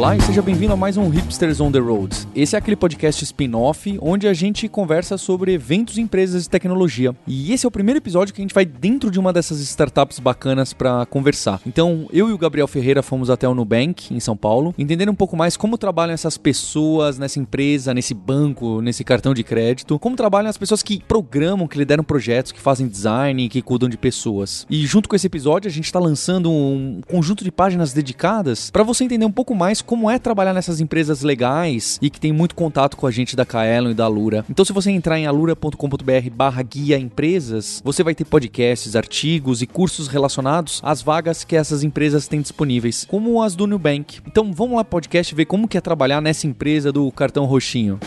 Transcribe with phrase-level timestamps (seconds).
[0.00, 2.26] Olá e seja bem-vindo a mais um Hipsters on the Road.
[2.34, 7.14] Esse é aquele podcast spin-off onde a gente conversa sobre eventos e empresas de tecnologia.
[7.26, 10.18] E esse é o primeiro episódio que a gente vai dentro de uma dessas startups
[10.18, 11.60] bacanas para conversar.
[11.66, 15.14] Então, eu e o Gabriel Ferreira fomos até o Nubank, em São Paulo, entender um
[15.14, 20.16] pouco mais como trabalham essas pessoas nessa empresa, nesse banco, nesse cartão de crédito, como
[20.16, 24.66] trabalham as pessoas que programam, que lideram projetos, que fazem design, que cuidam de pessoas.
[24.70, 28.82] E junto com esse episódio, a gente está lançando um conjunto de páginas dedicadas para
[28.82, 32.54] você entender um pouco mais como é trabalhar nessas empresas legais e que tem muito
[32.54, 34.44] contato com a gente da Kaelon e da Lura.
[34.48, 39.66] Então, se você entrar em alura.com.br barra guia empresas, você vai ter podcasts, artigos e
[39.66, 44.20] cursos relacionados às vagas que essas empresas têm disponíveis, como as do Nubank.
[44.28, 47.98] Então, vamos lá podcast ver como que é trabalhar nessa empresa do cartão roxinho.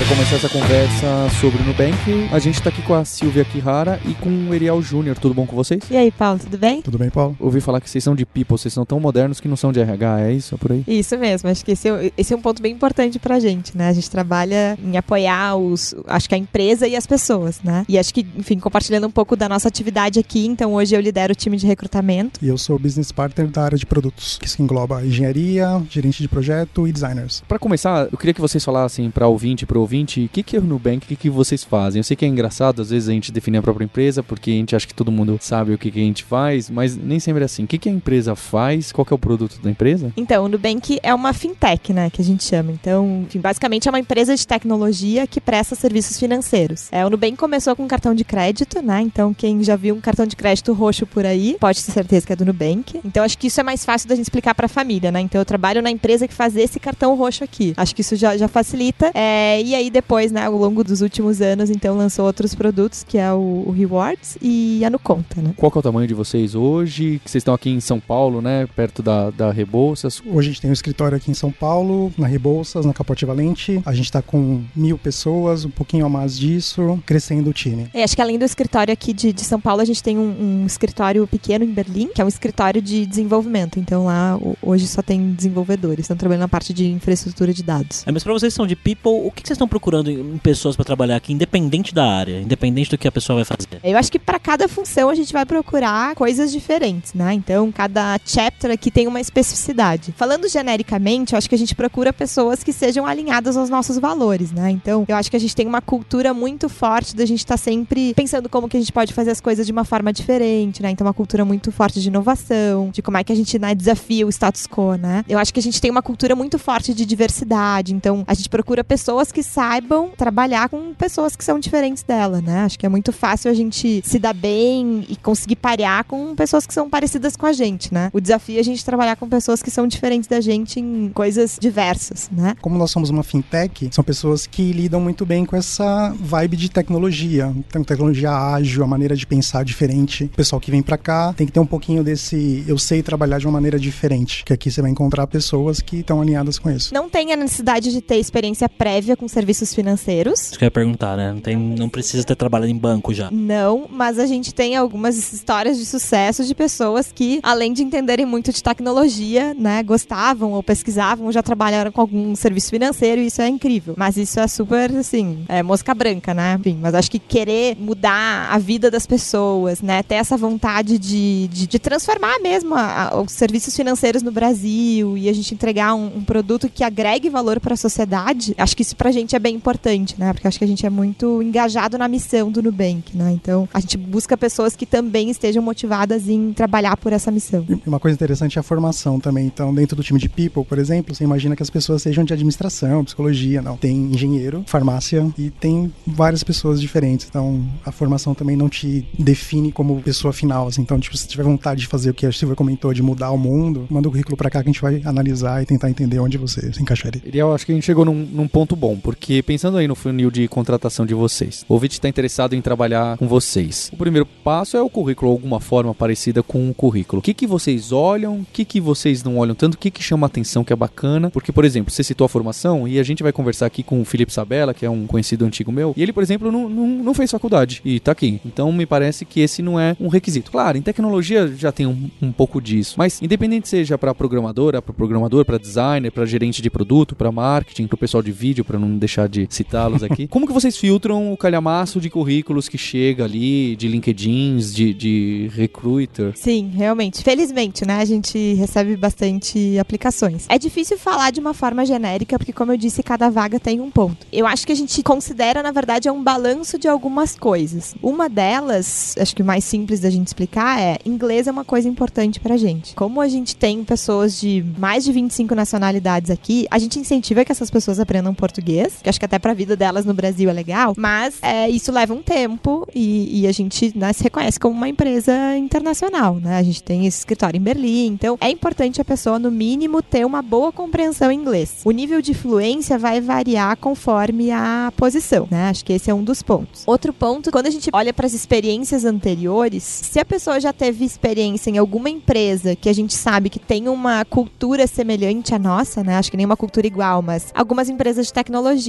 [0.00, 4.00] Para começar essa conversa sobre o Nubank, a gente está aqui com a Silvia Kihara
[4.06, 5.18] e com o Eriel Júnior.
[5.18, 5.82] Tudo bom com vocês?
[5.90, 6.80] E aí, Paulo, tudo bem?
[6.80, 7.36] Tudo bem, Paulo?
[7.38, 9.78] Ouvi falar que vocês são de people, vocês são tão modernos que não são de
[9.78, 10.54] RH, é isso?
[10.54, 10.84] É por aí?
[10.88, 13.88] Isso mesmo, acho que esse é, esse é um ponto bem importante pra gente, né?
[13.88, 17.84] A gente trabalha em apoiar os, acho que a empresa e as pessoas, né?
[17.86, 21.34] E acho que, enfim, compartilhando um pouco da nossa atividade aqui, então hoje eu lidero
[21.34, 22.40] o time de recrutamento.
[22.42, 26.88] E eu sou business partner da área de produtos, que engloba engenharia, gerente de projeto
[26.88, 27.42] e designers.
[27.46, 30.60] Para começar, eu queria que vocês falassem para ouvinte, para ouvinte, o que que é
[30.60, 31.98] o Nubank, o que, que vocês fazem?
[31.98, 34.54] Eu sei que é engraçado, às vezes a gente define a própria empresa, porque a
[34.54, 37.42] gente acha que todo mundo sabe o que, que a gente faz, mas nem sempre
[37.42, 37.64] é assim.
[37.64, 38.92] O que, que a empresa faz?
[38.92, 40.12] Qual é o produto da empresa?
[40.16, 42.70] Então, o Nubank é uma fintech, né, que a gente chama.
[42.70, 46.88] Então, enfim, basicamente é uma empresa de tecnologia que presta serviços financeiros.
[46.92, 49.00] É, o Nubank começou com cartão de crédito, né?
[49.00, 52.32] Então, quem já viu um cartão de crédito roxo por aí, pode ter certeza que
[52.32, 53.00] é do Nubank.
[53.04, 55.20] Então, acho que isso é mais fácil da gente explicar para a família, né?
[55.20, 57.74] Então, eu trabalho na empresa que faz esse cartão roxo aqui.
[57.76, 59.10] Acho que isso já, já facilita.
[59.14, 63.18] É, e aí, depois, né, ao longo dos últimos anos, então, lançou outros produtos, que
[63.18, 65.52] é o, o Rewards e a Nuconta, né?
[65.56, 67.20] Qual que é o tamanho de vocês hoje?
[67.24, 68.66] Que vocês estão aqui em São Paulo, né?
[68.74, 70.22] Perto da, da Rebouças.
[70.26, 73.80] Hoje a gente tem um escritório aqui em São Paulo, na Rebouças, na Capote Valente.
[73.84, 77.88] A gente está com mil pessoas, um pouquinho a mais disso, crescendo o time.
[77.92, 80.62] É, acho que além do escritório aqui de, de São Paulo, a gente tem um,
[80.62, 83.78] um, escritório pequeno em Berlim, que é um escritório de desenvolvimento.
[83.78, 88.06] Então lá hoje só tem desenvolvedores, estão trabalhando na parte de infraestrutura de dados.
[88.06, 90.84] É, mas para vocês que são de people, o que vocês estão procurando pessoas para
[90.84, 93.80] trabalhar aqui, independente da área, independente do que a pessoa vai fazer?
[93.84, 97.34] Eu acho que para cada função a gente vai procurar coisas diferentes, né?
[97.34, 100.12] Então cada chapter aqui tem uma especificidade.
[100.16, 104.50] Falando genericamente, eu acho que a gente procura pessoas que sejam alinhadas aos nossos valores,
[104.50, 104.70] né?
[104.70, 107.58] Então eu acho que a gente tem uma cultura muito forte da gente estar tá
[107.58, 110.90] sempre pensando como que a gente pode fazer as coisas de uma forma diferente, né?
[110.90, 114.26] Então uma cultura muito forte de inovação, de como é que a gente né, desafia
[114.26, 115.24] o status quo, né?
[115.28, 118.48] Eu acho que a gente tem uma cultura muito forte de diversidade, então a gente
[118.48, 122.60] procura pessoas que saibam trabalhar com pessoas que são diferentes dela, né?
[122.60, 126.66] Acho que é muito fácil a gente se dar bem e conseguir parear com pessoas
[126.66, 128.10] que são parecidas com a gente, né?
[128.12, 131.58] O desafio é a gente trabalhar com pessoas que são diferentes da gente em coisas
[131.60, 132.54] diversas, né?
[132.60, 136.70] Como nós somos uma fintech, são pessoas que lidam muito bem com essa vibe de
[136.70, 140.24] tecnologia, então tecnologia ágil, a maneira de pensar diferente.
[140.24, 143.38] O pessoal que vem para cá tem que ter um pouquinho desse eu sei trabalhar
[143.38, 146.94] de uma maneira diferente, que aqui você vai encontrar pessoas que estão alinhadas com isso.
[146.94, 150.50] Não tem a necessidade de ter experiência prévia com serviços financeiros.
[150.50, 151.32] Isso que eu ia perguntar, né?
[151.32, 153.30] Não, tem, não precisa ter trabalhado em banco já.
[153.30, 158.26] Não, mas a gente tem algumas histórias de sucesso de pessoas que, além de entenderem
[158.26, 163.26] muito de tecnologia, né, gostavam ou pesquisavam, ou já trabalharam com algum serviço financeiro, e
[163.26, 163.94] isso é incrível.
[163.96, 166.56] Mas isso é super, assim, é mosca branca, né?
[166.60, 171.48] Enfim, mas acho que querer mudar a vida das pessoas, né, ter essa vontade de,
[171.48, 175.94] de, de transformar mesmo a, a, os serviços financeiros no Brasil e a gente entregar
[175.94, 179.38] um, um produto que agregue valor para a sociedade, acho que isso pra gente é
[179.38, 180.32] bem importante, né?
[180.32, 183.32] Porque acho que a gente é muito engajado na missão do Nubank, né?
[183.32, 187.64] Então, a gente busca pessoas que também estejam motivadas em trabalhar por essa missão.
[187.68, 189.46] E uma coisa interessante é a formação também.
[189.46, 192.32] Então, dentro do time de People, por exemplo, você imagina que as pessoas sejam de
[192.32, 193.76] administração, psicologia, não.
[193.76, 197.26] Tem engenheiro, farmácia e tem várias pessoas diferentes.
[197.28, 200.82] Então, a formação também não te define como pessoa final, assim.
[200.82, 203.38] Então, tipo, se tiver vontade de fazer o que a Silvia comentou, de mudar o
[203.38, 206.38] mundo, manda o currículo para cá que a gente vai analisar e tentar entender onde
[206.38, 207.22] você se encaixaria.
[207.32, 209.94] Eu acho que a gente chegou num, num ponto bom, porque porque pensando aí no
[209.94, 213.90] funil de contratação de vocês, o ouvinte está interessado em trabalhar com vocês.
[213.92, 217.20] O primeiro passo é o currículo, alguma forma parecida com o currículo.
[217.20, 220.02] O que, que vocês olham, o que, que vocês não olham tanto, o que, que
[220.02, 221.28] chama atenção que é bacana.
[221.28, 224.06] Porque, por exemplo, você citou a formação e a gente vai conversar aqui com o
[224.06, 227.12] Felipe Sabella, que é um conhecido antigo meu, e ele, por exemplo, não, não, não
[227.12, 228.40] fez faculdade e tá aqui.
[228.46, 230.50] Então me parece que esse não é um requisito.
[230.50, 234.94] Claro, em tecnologia já tem um, um pouco disso, mas independente seja para programadora, para
[234.94, 238.78] programador, para designer, para gerente de produto, para marketing, para o pessoal de vídeo, para
[238.78, 243.24] não deixar de citá-los aqui, como que vocês filtram o calhamaço de currículos que chega
[243.24, 246.32] ali, de LinkedIns, de, de recruiter?
[246.36, 247.22] Sim, realmente.
[247.22, 247.98] Felizmente, né?
[247.98, 250.46] A gente recebe bastante aplicações.
[250.48, 253.90] É difícil falar de uma forma genérica, porque, como eu disse, cada vaga tem um
[253.90, 254.26] ponto.
[254.32, 257.94] Eu acho que a gente considera, na verdade, é um balanço de algumas coisas.
[258.02, 261.88] Uma delas, acho que o mais simples da gente explicar é: inglês é uma coisa
[261.88, 262.94] importante pra gente.
[262.94, 267.52] Como a gente tem pessoas de mais de 25 nacionalidades aqui, a gente incentiva que
[267.52, 270.94] essas pessoas aprendam português, que acho que até pra vida delas no Brasil é legal,
[270.96, 274.88] mas é, isso leva um tempo e, e a gente né, se reconhece como uma
[274.88, 276.58] empresa internacional, né?
[276.58, 280.24] A gente tem esse escritório em Berlim, então é importante a pessoa, no mínimo, ter
[280.24, 281.80] uma boa compreensão em inglês.
[281.84, 285.68] O nível de fluência vai variar conforme a posição, né?
[285.68, 286.82] Acho que esse é um dos pontos.
[286.86, 291.04] Outro ponto, quando a gente olha para as experiências anteriores, se a pessoa já teve
[291.04, 296.02] experiência em alguma empresa que a gente sabe que tem uma cultura semelhante à nossa,
[296.02, 296.16] né?
[296.16, 298.79] Acho que nem uma cultura igual, mas algumas empresas de tecnologia,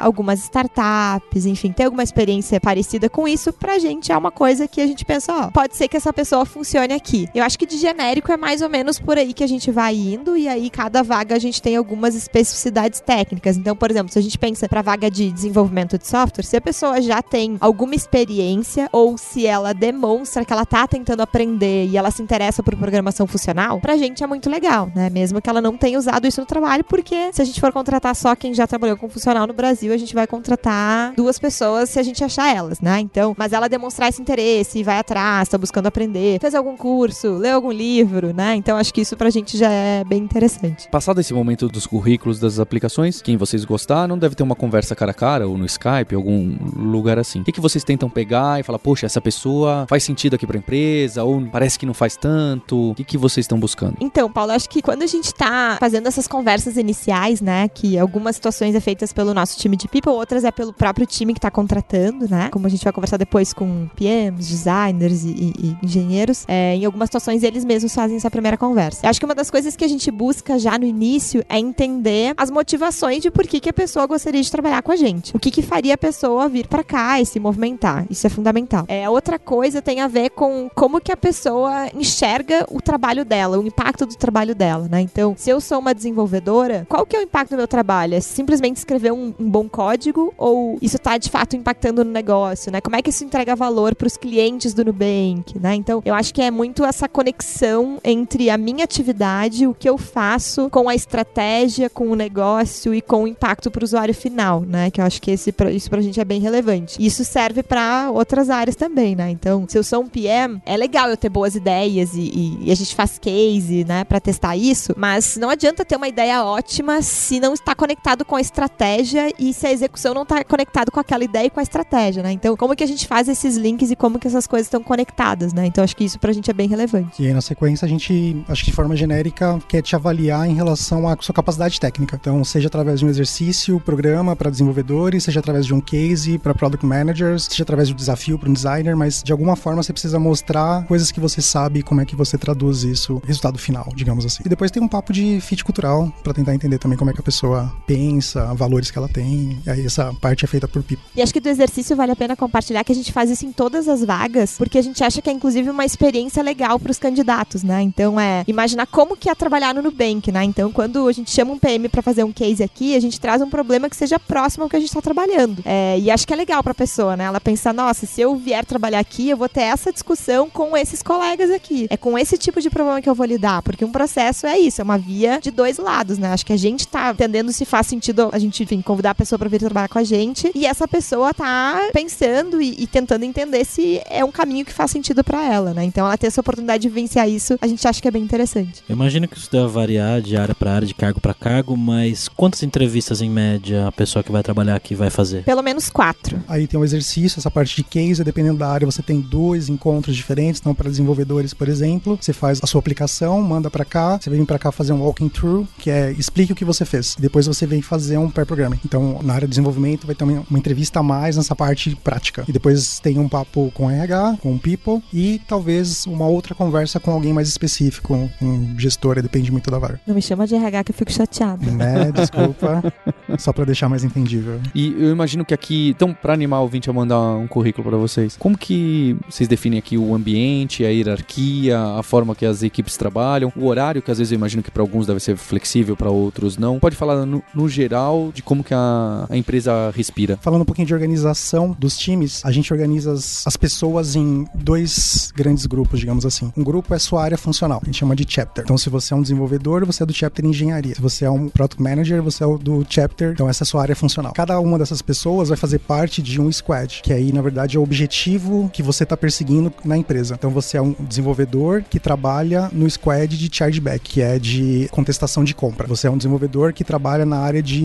[0.00, 4.80] algumas startups, enfim, tem alguma experiência parecida com isso, pra gente é uma coisa que
[4.80, 7.28] a gente pensa, ó, pode ser que essa pessoa funcione aqui.
[7.34, 9.94] Eu acho que de genérico é mais ou menos por aí que a gente vai
[9.94, 13.56] indo e aí cada vaga a gente tem algumas especificidades técnicas.
[13.56, 16.60] Então, por exemplo, se a gente pensa para vaga de desenvolvimento de software, se a
[16.60, 21.96] pessoa já tem alguma experiência ou se ela demonstra que ela tá tentando aprender e
[21.96, 25.10] ela se interessa por programação funcional, pra gente é muito legal, né?
[25.10, 28.14] Mesmo que ela não tenha usado isso no trabalho, porque se a gente for contratar
[28.14, 31.98] só quem já trabalhou com funcional no Brasil, a gente vai contratar duas pessoas se
[31.98, 33.00] a gente achar elas, né?
[33.00, 37.54] Então, mas ela demonstrar esse interesse, vai atrás, tá buscando aprender, fez algum curso, leu
[37.54, 38.54] algum livro, né?
[38.54, 40.88] Então acho que isso pra gente já é bem interessante.
[40.88, 45.10] Passado esse momento dos currículos das aplicações, quem vocês gostaram deve ter uma conversa cara
[45.10, 47.40] a cara ou no Skype, algum lugar assim.
[47.40, 50.56] O que, que vocês tentam pegar e falar, poxa, essa pessoa faz sentido aqui pra
[50.56, 52.90] empresa ou parece que não faz tanto?
[52.90, 53.96] O que, que vocês estão buscando?
[54.00, 58.36] Então, Paulo, acho que quando a gente tá fazendo essas conversas iniciais, né, que algumas
[58.36, 61.50] situações é feitas pelo nosso time de people, outras é pelo próprio time que tá
[61.50, 62.48] contratando, né?
[62.50, 66.84] Como a gente vai conversar depois com PMs, designers e, e, e engenheiros, é, em
[66.84, 69.06] algumas situações eles mesmos fazem essa primeira conversa.
[69.06, 72.34] Eu acho que uma das coisas que a gente busca já no início é entender
[72.36, 75.34] as motivações de por que, que a pessoa gostaria de trabalhar com a gente.
[75.34, 78.06] O que, que faria a pessoa vir para cá e se movimentar.
[78.10, 78.84] Isso é fundamental.
[78.88, 83.58] É, outra coisa tem a ver com como que a pessoa enxerga o trabalho dela,
[83.58, 85.00] o impacto do trabalho dela, né?
[85.00, 88.14] Então, se eu sou uma desenvolvedora, qual que é o impacto do meu trabalho?
[88.14, 92.70] É simplesmente escrever um, um bom código ou isso está de fato impactando no negócio,
[92.70, 92.80] né?
[92.80, 95.74] Como é que isso entrega valor para os clientes do Nubank, né?
[95.74, 99.96] Então, eu acho que é muito essa conexão entre a minha atividade, o que eu
[99.96, 104.60] faço com a estratégia, com o negócio e com o impacto para o usuário final,
[104.60, 104.90] né?
[104.90, 107.04] Que eu acho que esse, isso pra gente é bem relevante.
[107.04, 109.30] Isso serve para outras áreas também, né?
[109.30, 112.72] Então, se eu sou um PM, é legal eu ter boas ideias e, e, e
[112.72, 117.02] a gente faz case, né, para testar isso, mas não adianta ter uma ideia ótima
[117.02, 119.03] se não está conectado com a estratégia
[119.38, 122.32] e se a execução não está conectado com aquela ideia e com a estratégia, né?
[122.32, 125.52] Então, como que a gente faz esses links e como que essas coisas estão conectadas,
[125.52, 125.66] né?
[125.66, 127.22] Então, acho que isso pra gente é bem relevante.
[127.22, 130.54] E aí, na sequência, a gente, acho que de forma genérica, quer te avaliar em
[130.54, 132.16] relação à sua capacidade técnica.
[132.20, 136.54] Então, seja através de um exercício, programa para desenvolvedores, seja através de um case para
[136.54, 139.92] product managers, seja através de um desafio para um designer, mas de alguma forma você
[139.92, 144.24] precisa mostrar coisas que você sabe como é que você traduz isso, resultado final, digamos
[144.24, 144.42] assim.
[144.44, 147.20] E depois tem um papo de fit cultural para tentar entender também como é que
[147.20, 149.58] a pessoa pensa, valores que ela tem.
[149.66, 151.04] Aí essa parte é feita por people.
[151.16, 153.52] E acho que do exercício vale a pena compartilhar que a gente faz isso em
[153.52, 156.98] todas as vagas, porque a gente acha que é inclusive uma experiência legal para os
[156.98, 157.82] candidatos, né?
[157.82, 160.44] Então é imaginar como que é trabalhar no Nubank, né?
[160.44, 163.42] Então quando a gente chama um PM para fazer um case aqui, a gente traz
[163.42, 165.62] um problema que seja próximo ao que a gente está trabalhando.
[165.64, 167.24] É, e acho que é legal para a pessoa, né?
[167.24, 171.02] Ela pensar, nossa, se eu vier trabalhar aqui, eu vou ter essa discussão com esses
[171.02, 171.88] colegas aqui.
[171.90, 174.80] É com esse tipo de problema que eu vou lidar, porque um processo é isso,
[174.80, 176.28] é uma via de dois lados, né?
[176.32, 179.38] Acho que a gente tá entendendo se faz sentido a gente, enfim, convidar a pessoa
[179.38, 183.64] para vir trabalhar com a gente e essa pessoa tá pensando e, e tentando entender
[183.64, 185.84] se é um caminho que faz sentido para ela, né?
[185.84, 188.82] Então ela ter essa oportunidade de vivenciar isso, a gente acha que é bem interessante.
[188.88, 192.28] Eu imagino que isso deve variar de área para área, de cargo para cargo, mas
[192.28, 195.44] quantas entrevistas em média a pessoa que vai trabalhar aqui vai fazer?
[195.44, 196.42] Pelo menos quatro.
[196.48, 200.14] Aí tem um exercício, essa parte de case, dependendo da área, você tem dois encontros
[200.14, 200.60] diferentes.
[200.60, 204.44] Então, para desenvolvedores, por exemplo, você faz a sua aplicação, manda para cá, você vem
[204.44, 207.16] para cá fazer um walking through, que é explique o que você fez.
[207.18, 208.73] Depois você vem fazer um pair programming.
[208.74, 208.80] Também.
[208.84, 212.44] Então, na área de desenvolvimento vai ter uma, uma entrevista a mais nessa parte prática.
[212.48, 217.10] E depois tem um papo com RH, com people e talvez uma outra conversa com
[217.10, 220.00] alguém mais específico, um gestor, depende muito da vaga.
[220.06, 221.70] Não me chama de RH que eu fico chateada.
[221.70, 222.12] Né?
[222.12, 222.82] Desculpa.
[223.38, 224.60] Só para deixar mais entendível.
[224.74, 227.98] E eu imagino que aqui, então, para animar o ouvinte a mandar um currículo para
[227.98, 232.96] vocês, como que vocês definem aqui o ambiente, a hierarquia, a forma que as equipes
[232.96, 236.10] trabalham, o horário, que às vezes eu imagino que para alguns deve ser flexível, para
[236.10, 236.78] outros não.
[236.78, 240.38] Pode falar no, no geral de como que a, a, empresa respira.
[240.40, 245.32] Falando um pouquinho de organização dos times, a gente organiza as, as pessoas em dois
[245.34, 246.52] grandes grupos, digamos assim.
[246.56, 248.64] Um grupo é sua área funcional, a gente chama de chapter.
[248.64, 250.94] Então, se você é um desenvolvedor, você é do chapter engenharia.
[250.94, 253.82] Se você é um product manager, você é do chapter, então essa é a sua
[253.82, 254.32] área funcional.
[254.32, 257.80] Cada uma dessas pessoas vai fazer parte de um squad, que aí, na verdade, é
[257.80, 260.34] o objetivo que você está perseguindo na empresa.
[260.34, 265.42] Então, você é um desenvolvedor que trabalha no squad de chargeback, que é de contestação
[265.42, 265.86] de compra.
[265.86, 267.82] Você é um desenvolvedor que trabalha na área de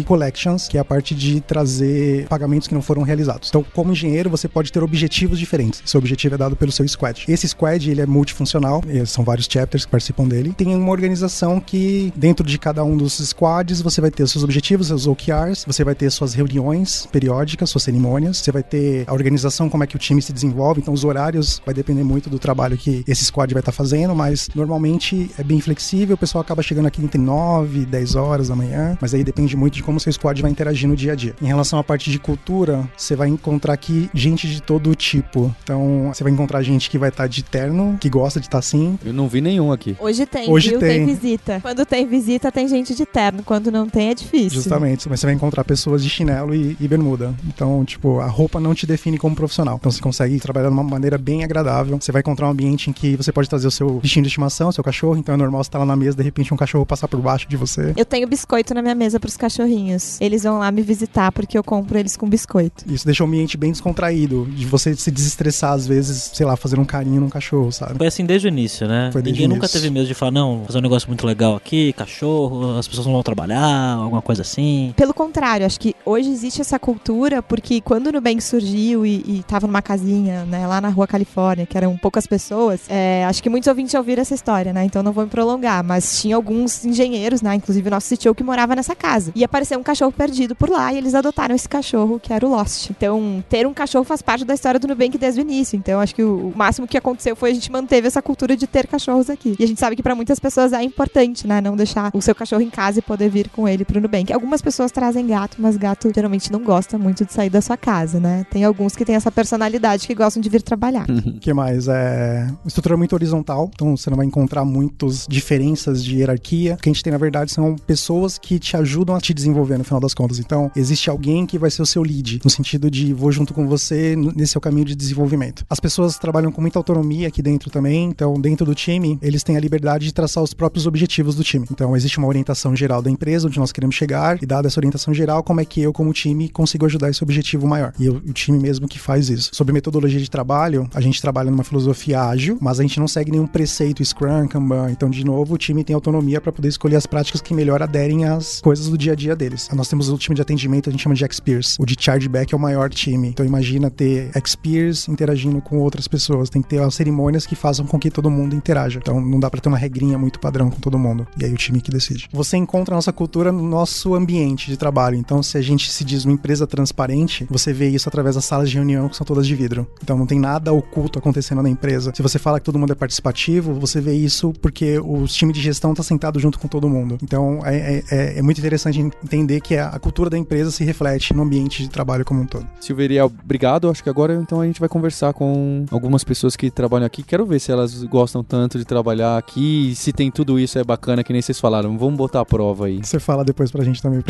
[0.68, 3.50] que é a parte de trazer pagamentos que não foram realizados.
[3.50, 5.82] Então, como engenheiro, você pode ter objetivos diferentes.
[5.86, 7.25] Seu objetivo é dado pelo seu squad.
[7.28, 10.54] Esse squad, ele é multifuncional, são vários chapters que participam dele.
[10.58, 14.88] Tem uma organização que, dentro de cada um dos squads, você vai ter seus objetivos,
[14.88, 19.70] seus OKRs, você vai ter suas reuniões periódicas, suas cerimônias, você vai ter a organização,
[19.70, 22.78] como é que o time se desenvolve, então os horários vai depender muito do trabalho
[22.78, 26.88] que esse squad vai estar fazendo, mas normalmente é bem flexível, o pessoal acaba chegando
[26.88, 30.00] aqui entre 9 e 10 horas da manhã, mas aí depende muito de como o
[30.00, 31.36] seu squad vai interagir no dia a dia.
[31.41, 35.53] Em relação à parte de cultura, você vai encontrar aqui gente de todo tipo.
[35.63, 38.98] Então, você vai encontrar gente que vai estar de terno, que gosta de estar assim.
[39.06, 39.96] Eu não vi nenhum aqui.
[40.00, 40.79] Hoje tem, Hoje viu?
[40.79, 41.06] tem.
[41.06, 41.60] Tem visita.
[41.62, 43.44] Quando tem visita, tem gente de terno.
[43.44, 44.62] Quando não tem, é difícil.
[44.62, 47.34] Justamente, mas você vai encontrar pessoas de chinelo e, e bermuda.
[47.48, 49.77] Então, tipo, a roupa não te define como profissional.
[49.79, 52.00] Então, você consegue trabalhar de uma maneira bem agradável.
[52.00, 54.70] Você vai encontrar um ambiente em que você pode trazer o seu bichinho de estimação,
[54.70, 55.18] o seu cachorro.
[55.18, 57.48] Então, é normal você estar lá na mesa, de repente, um cachorro passar por baixo
[57.48, 57.94] de você.
[57.96, 60.20] Eu tenho biscoito na minha mesa pros cachorrinhos.
[60.22, 62.86] Eles vão lá me visitar porque eu compro eles com biscoito.
[62.91, 66.79] Isso deixa o ambiente bem descontraído, de você se desestressar às vezes, sei lá, fazer
[66.79, 67.98] um carinho num cachorro, sabe?
[67.98, 69.10] Foi assim desde o início, né?
[69.12, 71.93] Foi desde Ninguém nunca teve medo de falar, não, fazer um negócio muito legal aqui,
[71.93, 74.93] cachorro, as pessoas não vão trabalhar, alguma coisa assim.
[74.96, 79.43] Pelo contrário, acho que hoje existe essa cultura porque quando o Nubank surgiu e, e
[79.48, 83.50] tava numa casinha, né, lá na rua Califórnia, que eram poucas pessoas, é, acho que
[83.50, 84.84] muitos ouvintes já ouviram essa história, né?
[84.84, 87.55] Então não vou me prolongar, mas tinha alguns engenheiros, né?
[87.55, 89.31] Inclusive o nosso CTO que morava nessa casa.
[89.36, 92.50] E apareceu um cachorro perdido por lá e eles adotaram esse cachorro, que era o
[92.50, 92.90] Lost.
[92.90, 95.76] Então, ter um cachorro faz parte da história do Nubank desde o início.
[95.76, 98.68] Então, acho que o, o máximo que aconteceu foi a gente manteve essa cultura de
[98.68, 99.56] ter cachorros aqui.
[99.60, 101.62] E a gente sabe que para muitas pessoas é importante, né?
[101.62, 104.32] Não deixar o seu cachorro em casa e poder vir com ele pro Nubank.
[104.32, 108.20] Algumas pessoas trazem gato, mas gato geralmente não gosta muito de sair da sua casa,
[108.20, 108.46] né?
[108.50, 111.06] Tem alguns que têm essa personalidade que gostam de vir trabalhar.
[111.10, 111.88] O que mais?
[111.88, 116.76] É uma estrutura muito horizontal, então você não vai encontrar muitas diferenças de hierarquia.
[116.76, 119.78] O que a gente tem, na verdade, são pessoas que te ajudam a te desenvolver
[119.78, 120.38] no final das contas.
[120.38, 123.66] Então, existe alguém que vai ser o seu lead, no sentido de vou junto com
[123.66, 125.66] você nesse seu caminho de desenvolvimento.
[125.70, 129.56] As pessoas trabalham com muita autonomia aqui dentro também, então, dentro do time, eles têm
[129.56, 131.66] a liberdade de traçar os próprios objetivos do time.
[131.72, 135.14] Então, existe uma orientação geral da empresa, onde nós queremos chegar, e dada essa orientação
[135.14, 137.94] geral, como é que eu, como time, consigo ajudar esse objetivo maior.
[137.98, 139.52] E o time mesmo que faz isso.
[139.54, 143.32] Sobre metodologia de trabalho, a gente trabalha numa filosofia ágil, mas a gente não segue
[143.32, 144.92] nenhum preceito Scrum, Kanban.
[144.92, 148.26] Então, de novo, o time tem autonomia para poder escolher as práticas que melhor aderem
[148.26, 149.70] às coisas do dia a dia deles.
[149.74, 151.78] Nós temos o time de atendimento, a gente chama de X-Peers.
[151.80, 153.30] O de chargeback é o maior time.
[153.30, 156.50] Então, imagina ter X-Peers interagindo com outras pessoas.
[156.50, 159.00] Tem que ter as cerimônias que façam com que todo mundo interaja.
[159.01, 161.28] Então, não dá para ter uma regrinha muito padrão com todo mundo.
[161.39, 162.28] E aí, o time que decide.
[162.32, 165.16] Você encontra a nossa cultura no nosso ambiente de trabalho.
[165.16, 168.70] Então, se a gente se diz uma empresa transparente, você vê isso através das salas
[168.70, 169.88] de reunião que são todas de vidro.
[170.04, 172.12] Então, não tem nada oculto acontecendo na empresa.
[172.16, 175.62] Se você fala que todo mundo é participativo, você vê isso porque o time de
[175.62, 177.18] gestão está sentado junto com todo mundo.
[177.22, 181.44] Então, é, é- é muito interessante entender que a cultura da empresa se reflete no
[181.44, 182.68] ambiente de trabalho como um todo.
[182.79, 183.89] Silveria, obrigado.
[183.89, 187.24] Acho que agora então a gente vai conversar com algumas pessoas que trabalham aqui.
[187.24, 191.24] Quero ver se elas gostam tanto de trabalhar aqui, se tem tudo isso é bacana,
[191.24, 191.98] que nem vocês falaram.
[191.98, 193.00] Vamos botar a prova aí.
[193.03, 194.24] Você fala depois pra gente também.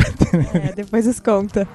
[0.54, 1.68] É, depois os conta.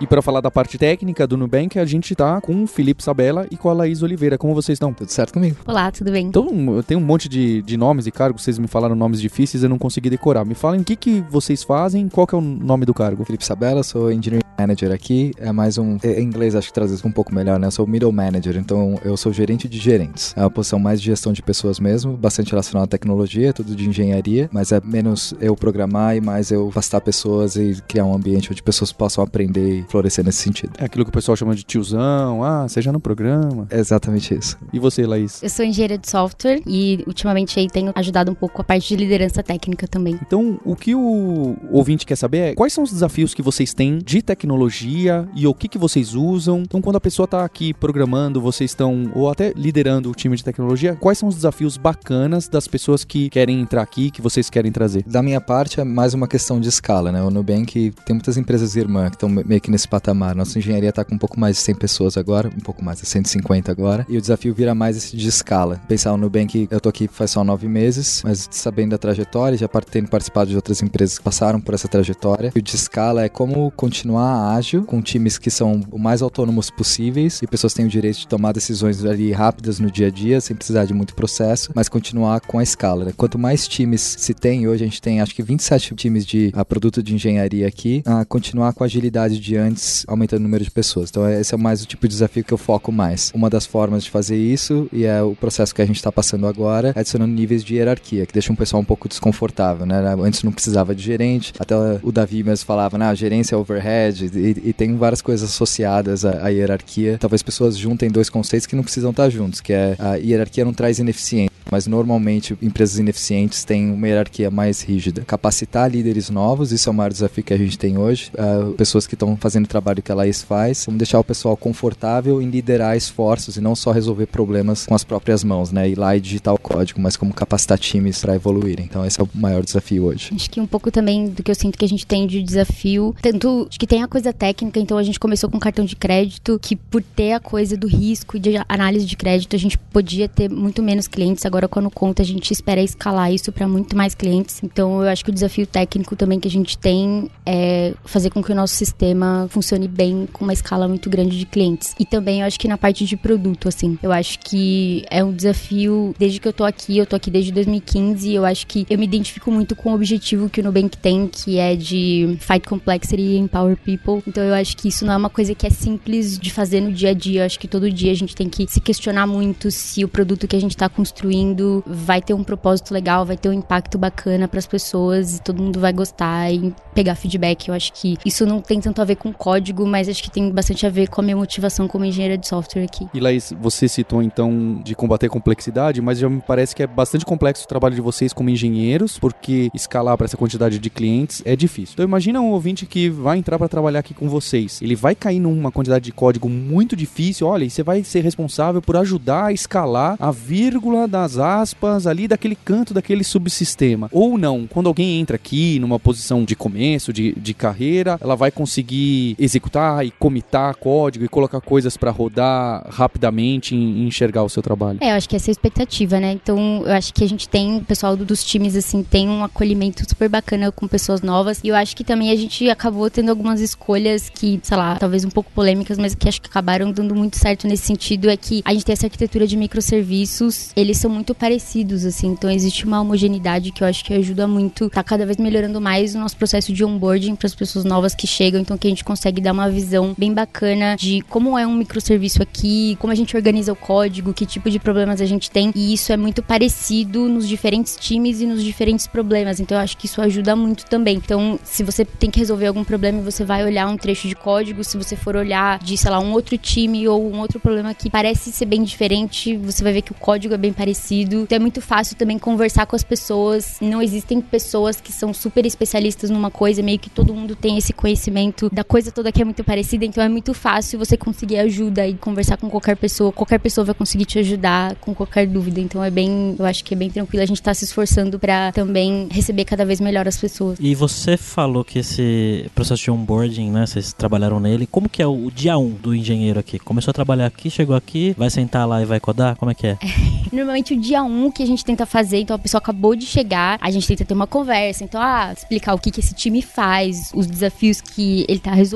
[0.00, 3.48] E para falar da parte técnica do Nubank, a gente tá com o Felipe Sabella
[3.50, 4.38] e com a Laís Oliveira.
[4.38, 4.94] Como vocês estão?
[4.94, 5.56] Tudo certo comigo?
[5.66, 6.26] Olá, tudo bem?
[6.26, 9.64] Então, eu tenho um monte de, de nomes e cargos, vocês me falaram nomes difíceis,
[9.64, 10.44] eu não consegui decorar.
[10.44, 13.24] Me falem o que, que vocês fazem, qual que é o nome do cargo?
[13.24, 15.32] Felipe Sabella, sou Engineering Manager aqui.
[15.36, 15.98] É mais um.
[16.04, 17.66] Em inglês acho que traduz um pouco melhor, né?
[17.66, 20.32] Eu sou Middle Manager, então eu sou gerente de gerentes.
[20.36, 23.88] É uma posição mais de gestão de pessoas mesmo, bastante relacionada à tecnologia, tudo de
[23.88, 28.52] engenharia, mas é menos eu programar e mais eu afastar pessoas e criar um ambiente
[28.52, 30.72] onde pessoas possam aprender florescer nesse sentido.
[30.78, 33.66] É aquilo que o pessoal chama de tiozão, ah, seja no programa.
[33.70, 34.56] É exatamente isso.
[34.72, 35.42] E você, Laís?
[35.42, 38.96] Eu sou engenheira de software e ultimamente aí tenho ajudado um pouco a parte de
[38.96, 40.18] liderança técnica também.
[40.20, 43.98] Então, o que o ouvinte quer saber é quais são os desafios que vocês têm
[43.98, 46.60] de tecnologia e o que, que vocês usam.
[46.60, 50.44] Então, quando a pessoa está aqui programando, vocês estão, ou até liderando o time de
[50.44, 54.72] tecnologia, quais são os desafios bacanas das pessoas que querem entrar aqui, que vocês querem
[54.72, 55.04] trazer?
[55.06, 57.22] Da minha parte, é mais uma questão de escala, né?
[57.22, 60.34] O Nubank tem muitas empresas irmã que estão meio que nesse patamar.
[60.34, 63.06] Nossa engenharia está com um pouco mais de 100 pessoas agora, um pouco mais de
[63.06, 65.80] 150 agora, e o desafio vira mais esse de escala.
[65.86, 69.68] Pensar no Nubank, eu tô aqui faz só nove meses, mas sabendo da trajetória, já
[69.90, 73.28] tendo participado de outras empresas que passaram por essa trajetória, e o de escala é
[73.28, 77.88] como continuar ágil, com times que são o mais autônomos possíveis, e pessoas têm o
[77.88, 81.70] direito de tomar decisões ali rápidas no dia a dia, sem precisar de muito processo,
[81.74, 83.04] mas continuar com a escala.
[83.04, 83.12] Né?
[83.16, 86.64] Quanto mais times se tem, hoje a gente tem acho que 27 times de a
[86.64, 89.67] produto de engenharia aqui, a continuar com a agilidade de antes,
[90.06, 91.10] aumentando o número de pessoas.
[91.10, 93.32] Então esse é mais o tipo de desafio que eu foco mais.
[93.34, 96.46] Uma das formas de fazer isso, e é o processo que a gente está passando
[96.46, 99.98] agora, é adicionando níveis de hierarquia, que deixa um pessoal um pouco desconfortável, né?
[100.20, 104.30] Antes não precisava de gerente, até o Davi mesmo falava, né, a gerência é overhead,
[104.34, 107.16] e, e tem várias coisas associadas à, à hierarquia.
[107.18, 110.72] Talvez pessoas juntem dois conceitos que não precisam estar juntos, que é a hierarquia não
[110.72, 115.22] traz ineficiência mas normalmente empresas ineficientes têm uma hierarquia mais rígida.
[115.26, 118.30] Capacitar líderes novos, isso é o maior desafio que a gente tem hoje.
[118.34, 121.56] Uh, pessoas que estão fazendo o trabalho que a Laís faz, vamos deixar o pessoal
[121.56, 125.88] confortável em liderar esforços e não só resolver problemas com as próprias mãos, né?
[125.88, 128.84] Ir lá e digitar o código, mas como capacitar times para evoluírem.
[128.84, 130.30] Então esse é o maior desafio hoje.
[130.34, 133.14] Acho que um pouco também do que eu sinto que a gente tem de desafio,
[133.20, 136.58] tanto acho que tem a coisa técnica, então a gente começou com cartão de crédito,
[136.60, 140.28] que por ter a coisa do risco e de análise de crédito, a gente podia
[140.28, 144.14] ter muito menos clientes agora quando conta a gente espera escalar isso para muito mais
[144.14, 144.60] clientes.
[144.62, 148.42] Então eu acho que o desafio técnico também que a gente tem é fazer com
[148.42, 151.94] que o nosso sistema funcione bem com uma escala muito grande de clientes.
[151.98, 155.32] E também eu acho que na parte de produto, assim, eu acho que é um
[155.32, 158.98] desafio desde que eu tô aqui, eu tô aqui desde 2015, eu acho que eu
[158.98, 163.22] me identifico muito com o objetivo que o Nubank tem, que é de fight complexity
[163.22, 164.22] e empower people.
[164.26, 166.92] Então eu acho que isso não é uma coisa que é simples de fazer no
[166.92, 167.42] dia a dia.
[167.42, 170.46] Eu acho que todo dia a gente tem que se questionar muito se o produto
[170.46, 174.48] que a gente está construindo vai ter um propósito legal, vai ter um impacto bacana
[174.48, 177.68] para as pessoas e todo mundo vai gostar e pegar feedback.
[177.68, 180.50] Eu acho que isso não tem tanto a ver com código, mas acho que tem
[180.50, 183.06] bastante a ver com a minha motivação como engenheira de software aqui.
[183.12, 187.24] E Laís, você citou então de combater complexidade, mas já me parece que é bastante
[187.24, 191.54] complexo o trabalho de vocês como engenheiros, porque escalar para essa quantidade de clientes é
[191.54, 191.94] difícil.
[191.94, 194.80] Então imagina um ouvinte que vai entrar para trabalhar aqui com vocês.
[194.82, 197.46] Ele vai cair numa quantidade de código muito difícil.
[197.46, 202.28] Olha, e você vai ser responsável por ajudar a escalar a vírgula das aspas, ali
[202.28, 204.08] daquele canto daquele subsistema.
[204.12, 208.50] Ou não, quando alguém entra aqui numa posição de começo, de, de carreira, ela vai
[208.50, 214.62] conseguir executar e comitar código e colocar coisas para rodar rapidamente e enxergar o seu
[214.62, 214.98] trabalho.
[215.00, 216.32] É, eu acho que essa é a expectativa, né?
[216.32, 220.02] Então, eu acho que a gente tem, o pessoal dos times, assim, tem um acolhimento
[220.08, 221.60] super bacana com pessoas novas.
[221.62, 225.24] E eu acho que também a gente acabou tendo algumas escolhas que, sei lá, talvez
[225.24, 228.28] um pouco polêmicas, mas que acho que acabaram dando muito certo nesse sentido.
[228.30, 232.28] É que a gente tem essa arquitetura de microserviços, eles são muito parecidos, assim.
[232.28, 234.88] Então existe uma homogeneidade que eu acho que ajuda muito.
[234.90, 238.26] Tá cada vez melhorando mais o nosso processo de onboarding para as pessoas novas que
[238.26, 238.60] chegam.
[238.60, 242.42] Então que a gente consegue dar uma visão bem bacana de como é um microserviço
[242.42, 245.72] aqui, como a gente organiza o código, que tipo de problemas a gente tem.
[245.74, 249.58] E isso é muito parecido nos diferentes times e nos diferentes problemas.
[249.58, 251.16] Então eu acho que isso ajuda muito também.
[251.16, 254.84] Então, se você tem que resolver algum problema, você vai olhar um trecho de código.
[254.84, 258.10] Se você for olhar de, sei lá, um outro time ou um outro problema que
[258.10, 261.58] parece ser bem diferente, você vai ver que o código é bem parecido então é
[261.58, 263.78] muito fácil também conversar com as pessoas.
[263.80, 267.92] Não existem pessoas que são super especialistas numa coisa, meio que todo mundo tem esse
[267.92, 270.04] conhecimento da coisa toda que é muito parecida.
[270.04, 273.32] Então é muito fácil você conseguir ajuda e conversar com qualquer pessoa.
[273.32, 275.80] Qualquer pessoa vai conseguir te ajudar com qualquer dúvida.
[275.80, 277.42] Então é bem, eu acho que é bem tranquilo.
[277.42, 280.78] A gente tá se esforçando para também receber cada vez melhor as pessoas.
[280.80, 284.86] E você falou que esse processo de onboarding, né, vocês trabalharam nele.
[284.86, 286.78] Como que é o dia 1 um do engenheiro aqui?
[286.78, 289.56] Começou a trabalhar aqui, chegou aqui, vai sentar lá e vai codar?
[289.56, 289.98] Como é que é?
[290.52, 293.26] Normalmente o dia 1 um que a gente tenta fazer, então a pessoa acabou de
[293.26, 296.62] chegar, a gente tenta ter uma conversa, então, ah, explicar o que, que esse time
[296.62, 298.87] faz, os desafios que ele tá resolvendo,